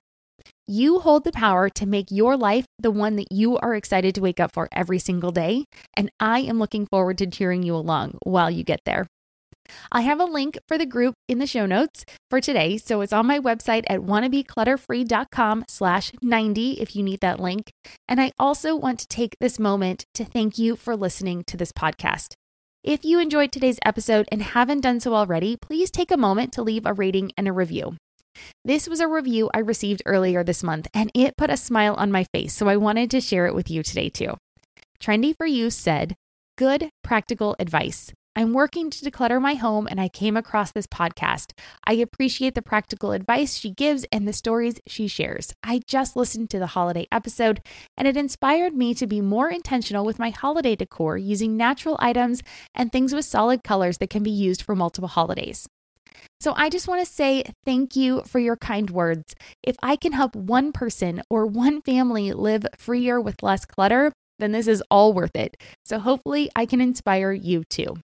You 0.68 1.00
hold 1.00 1.26
the 1.26 1.32
power 1.32 1.70
to 1.70 1.86
make 1.86 2.08
your 2.10 2.38
life 2.38 2.66
the 2.80 2.92
one 2.92 3.18
that 3.18 3.32
you 3.32 3.58
are 3.58 3.76
excited 3.76 4.16
to 4.16 4.22
wake 4.22 4.40
up 4.40 4.54
for 4.54 4.70
every 4.72 5.00
single 5.00 5.32
day, 5.32 5.66
and 5.98 6.10
I 6.20 6.40
am 6.40 6.60
looking 6.60 6.88
forward 6.88 7.18
to 7.18 7.28
cheering 7.28 7.64
you 7.64 7.76
along 7.76 8.18
while 8.24 8.50
you 8.50 8.64
get 8.64 8.80
there. 8.86 9.08
I 9.92 10.02
have 10.02 10.20
a 10.20 10.26
link 10.26 10.58
for 10.68 10.78
the 10.78 10.86
group 10.86 11.16
in 11.28 11.40
the 11.40 11.48
show 11.48 11.66
notes 11.66 12.06
for 12.30 12.42
today. 12.42 12.78
So 12.78 13.02
it's 13.02 13.14
on 13.14 13.28
my 13.28 13.40
website 13.40 13.84
at 13.88 14.02
wannabeclutterfree.com 14.02 15.66
slash 15.68 16.12
90 16.22 16.82
if 16.82 16.96
you 16.96 17.04
need 17.04 17.20
that 17.22 17.40
link. 17.40 17.72
And 18.08 18.20
I 18.20 18.32
also 18.40 18.76
want 18.76 19.00
to 19.00 19.08
take 19.08 19.36
this 19.40 19.60
moment 19.60 20.06
to 20.16 20.26
thank 20.26 20.58
you 20.58 20.76
for 20.76 20.96
listening 20.96 21.44
to 21.48 21.58
this 21.58 21.72
podcast. 21.72 22.34
If 22.84 23.06
you 23.06 23.20
enjoyed 23.20 23.52
today's 23.52 23.80
episode 23.86 24.28
and 24.32 24.42
haven't 24.42 24.82
done 24.82 25.00
so 25.00 25.14
already, 25.14 25.56
please 25.56 25.92
take 25.92 26.12
a 26.12 26.18
moment 26.18 26.52
to 26.54 26.64
leave 26.64 26.86
a 26.86 26.94
rating 26.94 27.32
and 27.38 27.48
a 27.48 27.54
review. 27.54 27.96
This 28.66 28.88
was 28.88 29.00
a 29.00 29.08
review 29.08 29.52
I 29.54 29.60
received 29.60 30.02
earlier 30.06 30.44
this 30.44 30.64
month, 30.64 30.88
and 30.94 31.12
it 31.14 31.38
put 31.38 31.52
a 31.52 31.58
smile 31.58 31.94
on 31.96 32.12
my 32.12 32.26
face, 32.34 32.54
so 32.54 32.68
I 32.68 32.78
wanted 32.78 33.12
to 33.12 33.22
share 33.22 33.46
it 33.46 33.54
with 33.54 33.70
you 33.70 33.84
today 33.84 34.10
too. 34.10 34.36
Trendy 35.00 35.36
for 35.36 35.46
You 35.46 35.70
said, 35.70 36.16
Good 36.58 36.90
practical 37.04 37.56
advice. 37.60 38.14
I'm 38.34 38.54
working 38.54 38.90
to 38.90 39.06
declutter 39.06 39.42
my 39.42 39.56
home 39.56 39.88
and 39.92 40.00
I 40.00 40.08
came 40.08 40.38
across 40.38 40.72
this 40.72 40.88
podcast. 40.88 41.52
I 41.86 41.94
appreciate 41.96 42.56
the 42.56 42.62
practical 42.62 43.12
advice 43.12 43.58
she 43.58 43.72
gives 43.72 44.06
and 44.10 44.26
the 44.26 44.32
stories 44.32 44.76
she 44.88 45.10
shares. 45.10 45.54
I 45.62 45.82
just 45.86 46.16
listened 46.16 46.50
to 46.52 46.60
the 46.60 46.68
holiday 46.68 47.08
episode 47.12 47.62
and 47.98 48.08
it 48.08 48.16
inspired 48.16 48.74
me 48.74 48.94
to 48.94 49.06
be 49.06 49.20
more 49.20 49.50
intentional 49.50 50.06
with 50.06 50.18
my 50.18 50.30
holiday 50.30 50.78
decor 50.78 51.18
using 51.18 51.58
natural 51.58 51.98
items 52.00 52.42
and 52.74 52.90
things 52.90 53.14
with 53.14 53.26
solid 53.26 53.66
colors 53.66 53.98
that 53.98 54.10
can 54.10 54.24
be 54.24 54.32
used 54.32 54.62
for 54.62 54.78
multiple 54.78 55.10
holidays. 55.10 55.68
So 56.40 56.54
I 56.56 56.70
just 56.70 56.88
want 56.88 57.06
to 57.06 57.14
say 57.14 57.44
thank 57.66 57.98
you 57.98 58.22
for 58.26 58.40
your 58.40 58.56
kind 58.56 58.90
words. 58.90 59.36
If 59.62 59.76
I 59.84 59.98
can 59.98 60.14
help 60.14 60.38
one 60.38 60.72
person 60.72 61.22
or 61.30 61.46
one 61.46 61.82
family 61.82 62.32
live 62.32 62.66
freer 62.78 63.20
with 63.20 63.44
less 63.44 63.66
clutter, 63.66 64.14
then 64.40 64.54
this 64.54 64.68
is 64.68 64.82
all 64.90 65.12
worth 65.12 65.36
it. 65.36 65.58
So 65.84 66.00
hopefully 66.00 66.50
I 66.56 66.66
can 66.66 66.80
inspire 66.80 67.34
you 67.34 67.64
too. 67.70 67.98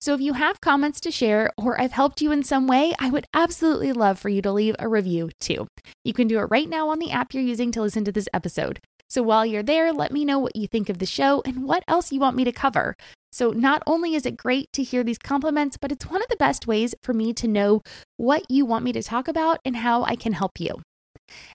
So 0.00 0.14
if 0.14 0.20
you 0.20 0.34
have 0.34 0.60
comments 0.60 1.00
to 1.00 1.10
share 1.10 1.50
or 1.56 1.80
I've 1.80 1.92
helped 1.92 2.20
you 2.20 2.32
in 2.32 2.42
some 2.42 2.66
way, 2.66 2.94
I 2.98 3.10
would 3.10 3.26
absolutely 3.34 3.92
love 3.92 4.18
for 4.18 4.28
you 4.28 4.42
to 4.42 4.52
leave 4.52 4.76
a 4.78 4.88
review 4.88 5.30
too. 5.40 5.66
You 6.04 6.12
can 6.12 6.28
do 6.28 6.38
it 6.38 6.48
right 6.50 6.68
now 6.68 6.88
on 6.88 6.98
the 6.98 7.10
app 7.10 7.34
you're 7.34 7.42
using 7.42 7.72
to 7.72 7.82
listen 7.82 8.04
to 8.04 8.12
this 8.12 8.28
episode. 8.32 8.80
So 9.08 9.22
while 9.22 9.44
you're 9.44 9.62
there, 9.62 9.92
let 9.92 10.12
me 10.12 10.24
know 10.24 10.38
what 10.38 10.56
you 10.56 10.66
think 10.66 10.88
of 10.88 10.98
the 10.98 11.06
show 11.06 11.42
and 11.44 11.64
what 11.64 11.84
else 11.86 12.10
you 12.10 12.20
want 12.20 12.36
me 12.36 12.44
to 12.44 12.52
cover. 12.52 12.96
So 13.32 13.50
not 13.50 13.82
only 13.86 14.14
is 14.14 14.26
it 14.26 14.36
great 14.36 14.72
to 14.72 14.82
hear 14.82 15.02
these 15.02 15.18
compliments, 15.18 15.76
but 15.76 15.92
it's 15.92 16.06
one 16.06 16.22
of 16.22 16.28
the 16.28 16.36
best 16.36 16.66
ways 16.66 16.94
for 17.02 17.12
me 17.12 17.32
to 17.34 17.48
know 17.48 17.82
what 18.16 18.48
you 18.48 18.64
want 18.64 18.84
me 18.84 18.92
to 18.92 19.02
talk 19.02 19.28
about 19.28 19.58
and 19.64 19.76
how 19.76 20.04
I 20.04 20.16
can 20.16 20.32
help 20.32 20.60
you. 20.60 20.82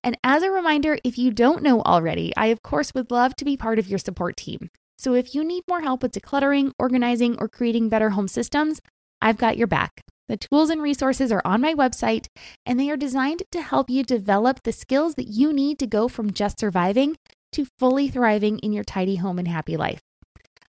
And 0.03 0.17
as 0.24 0.43
a 0.43 0.51
reminder, 0.51 0.97
if 1.03 1.17
you 1.17 1.32
don't 1.32 1.63
know 1.63 1.82
already, 1.82 2.34
I 2.36 2.47
of 2.47 2.61
course 2.61 2.93
would 2.93 3.11
love 3.11 3.36
to 3.38 3.45
be 3.45 3.55
part 3.55 3.80
of 3.80 3.88
your 3.88 3.99
support 3.99 4.38
team. 4.38 4.70
So 5.00 5.14
if 5.14 5.34
you 5.34 5.45
need 5.45 5.64
more 5.70 5.80
help 5.80 6.04
with 6.04 6.12
decluttering, 6.12 6.74
organizing, 6.78 7.38
or 7.39 7.47
creating 7.47 7.88
better 7.88 8.10
home 8.10 8.28
systems, 8.28 8.82
I've 9.22 9.38
got 9.38 9.58
your 9.58 9.66
back. 9.66 10.02
The 10.28 10.36
tools 10.36 10.70
and 10.70 10.82
resources 10.82 11.32
are 11.32 11.41
on 11.45 11.62
my 11.62 11.74
website, 11.74 12.28
and 12.66 12.78
they 12.78 12.89
are 12.89 12.97
designed 12.97 13.43
to 13.54 13.62
help 13.62 13.89
you 13.89 14.04
develop 14.04 14.64
the 14.64 14.74
skills 14.74 15.16
that 15.16 15.30
you 15.30 15.54
need 15.54 15.80
to 15.80 15.88
go 15.88 16.10
from 16.10 16.34
just 16.34 16.60
surviving 16.60 17.16
to 17.54 17.66
fully 17.80 18.10
thriving 18.10 18.60
in 18.60 18.74
your 18.74 18.84
tidy 18.84 19.16
home 19.16 19.39
and 19.39 19.47
happy 19.47 19.78
life. 19.78 20.02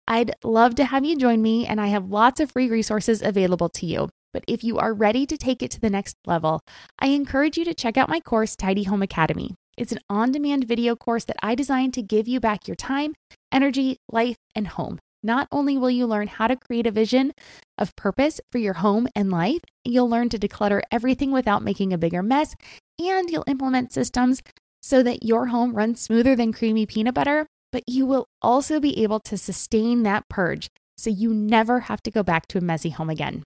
I'd 0.07 0.33
love 0.45 0.75
to 0.75 0.85
have 0.85 1.07
you 1.07 1.17
join 1.17 1.41
me, 1.41 1.67
and 1.67 1.81
I 1.81 1.87
have 1.87 2.11
lots 2.11 2.39
of 2.39 2.53
free 2.53 2.69
resources 2.69 3.23
available 3.23 3.71
to 3.71 3.87
you. 3.87 4.11
But 4.35 4.45
if 4.47 4.63
you 4.63 4.77
are 4.77 4.93
ready 4.93 5.25
to 5.25 5.39
take 5.39 5.63
it 5.63 5.71
to 5.71 5.81
the 5.81 5.89
next 5.89 6.17
level, 6.27 6.61
I 6.99 7.09
encourage 7.09 7.57
you 7.57 7.65
to 7.65 7.73
check 7.73 7.97
out 7.97 8.11
my 8.11 8.21
course, 8.21 8.55
Tidy 8.55 8.85
Home 8.85 9.01
Academy. 9.01 9.55
It's 9.79 9.93
an 9.93 10.01
on 10.11 10.33
demand 10.33 10.65
video 10.65 10.97
course 10.97 11.25
that 11.25 11.37
I 11.43 11.55
designed 11.55 11.95
to 11.95 12.03
give 12.03 12.29
you 12.29 12.41
back 12.41 12.69
your 12.69 12.75
time, 12.75 13.15
energy, 13.53 13.99
life, 14.11 14.37
and 14.55 14.67
home. 14.67 14.99
Not 15.23 15.49
only 15.51 15.77
will 15.77 15.91
you 15.91 16.07
learn 16.07 16.29
how 16.29 16.47
to 16.47 16.57
create 16.57 16.87
a 16.87 16.93
vision 16.93 17.33
of 17.77 17.95
purpose 17.97 18.41
for 18.53 18.59
your 18.59 18.75
home 18.75 19.09
and 19.17 19.31
life, 19.31 19.61
you'll 19.85 20.09
learn 20.09 20.29
to 20.29 20.39
declutter 20.39 20.81
everything 20.93 21.33
without 21.33 21.63
making 21.63 21.93
a 21.93 21.99
bigger 21.99 22.23
mess, 22.23 22.55
and 22.99 23.29
you'll 23.29 23.45
implement 23.47 23.93
systems 23.93 24.43
so 24.81 25.03
that 25.03 25.25
your 25.25 25.47
home 25.47 25.75
runs 25.75 26.01
smoother 26.01 26.37
than 26.37 26.53
creamy 26.53 26.87
peanut 26.87 27.15
butter. 27.15 27.47
But 27.73 27.85
you 27.87 28.07
will 28.07 28.27
also 28.41 28.81
be 28.81 29.03
able 29.03 29.21
to 29.21 29.37
sustain 29.37 30.03
that 30.05 30.29
purge 30.31 30.69
so 30.97 31.11
you 31.11 31.35
never 31.35 31.81
have 31.81 32.03
to 32.03 32.11
go 32.11 32.23
back 32.23 32.47
to 32.49 32.59
a 32.59 32.63
messy 32.63 32.91
home 32.91 33.11
again. 33.11 33.43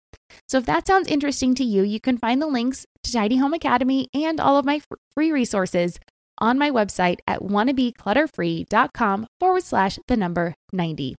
So, 0.48 0.58
if 0.58 0.66
that 0.66 0.86
sounds 0.86 1.08
interesting 1.08 1.54
to 1.56 1.64
you, 1.64 1.82
you 1.82 2.00
can 2.00 2.16
find 2.16 2.40
the 2.40 2.46
links 2.46 2.86
to 3.04 3.12
Tidy 3.12 3.36
Home 3.36 3.52
Academy 3.52 4.08
and 4.14 4.40
all 4.40 4.56
of 4.56 4.64
my 4.64 4.80
free 5.14 5.32
resources 5.32 5.98
on 6.42 6.58
my 6.58 6.70
website 6.70 7.18
at 7.26 7.40
wannabeclutterfree.com 7.40 9.26
forward 9.40 9.62
slash 9.62 9.98
the 10.08 10.16
number 10.16 10.54
90. 10.72 11.14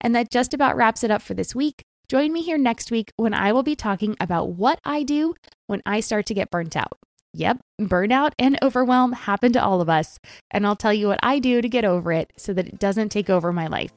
And 0.00 0.14
that 0.14 0.30
just 0.30 0.52
about 0.52 0.76
wraps 0.76 1.04
it 1.04 1.10
up 1.10 1.22
for 1.22 1.32
this 1.32 1.54
week. 1.54 1.82
Join 2.08 2.32
me 2.32 2.42
here 2.42 2.58
next 2.58 2.90
week 2.90 3.10
when 3.16 3.32
I 3.32 3.52
will 3.52 3.62
be 3.62 3.76
talking 3.76 4.16
about 4.20 4.50
what 4.50 4.78
I 4.84 5.04
do 5.04 5.34
when 5.68 5.80
I 5.86 6.00
start 6.00 6.26
to 6.26 6.34
get 6.34 6.50
burnt 6.50 6.76
out. 6.76 6.98
Yep, 7.32 7.60
burnout 7.80 8.32
and 8.38 8.58
overwhelm 8.62 9.12
happen 9.12 9.52
to 9.54 9.62
all 9.62 9.80
of 9.80 9.88
us. 9.88 10.18
And 10.50 10.66
I'll 10.66 10.76
tell 10.76 10.92
you 10.92 11.08
what 11.08 11.20
I 11.22 11.38
do 11.38 11.62
to 11.62 11.68
get 11.68 11.84
over 11.84 12.12
it 12.12 12.32
so 12.36 12.52
that 12.52 12.66
it 12.66 12.78
doesn't 12.78 13.08
take 13.08 13.30
over 13.30 13.52
my 13.52 13.68
life. 13.68 13.92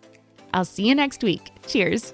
I'll 0.54 0.66
see 0.66 0.88
you 0.88 0.96
next 0.96 1.24
week. 1.24 1.52
Cheers. 1.68 2.14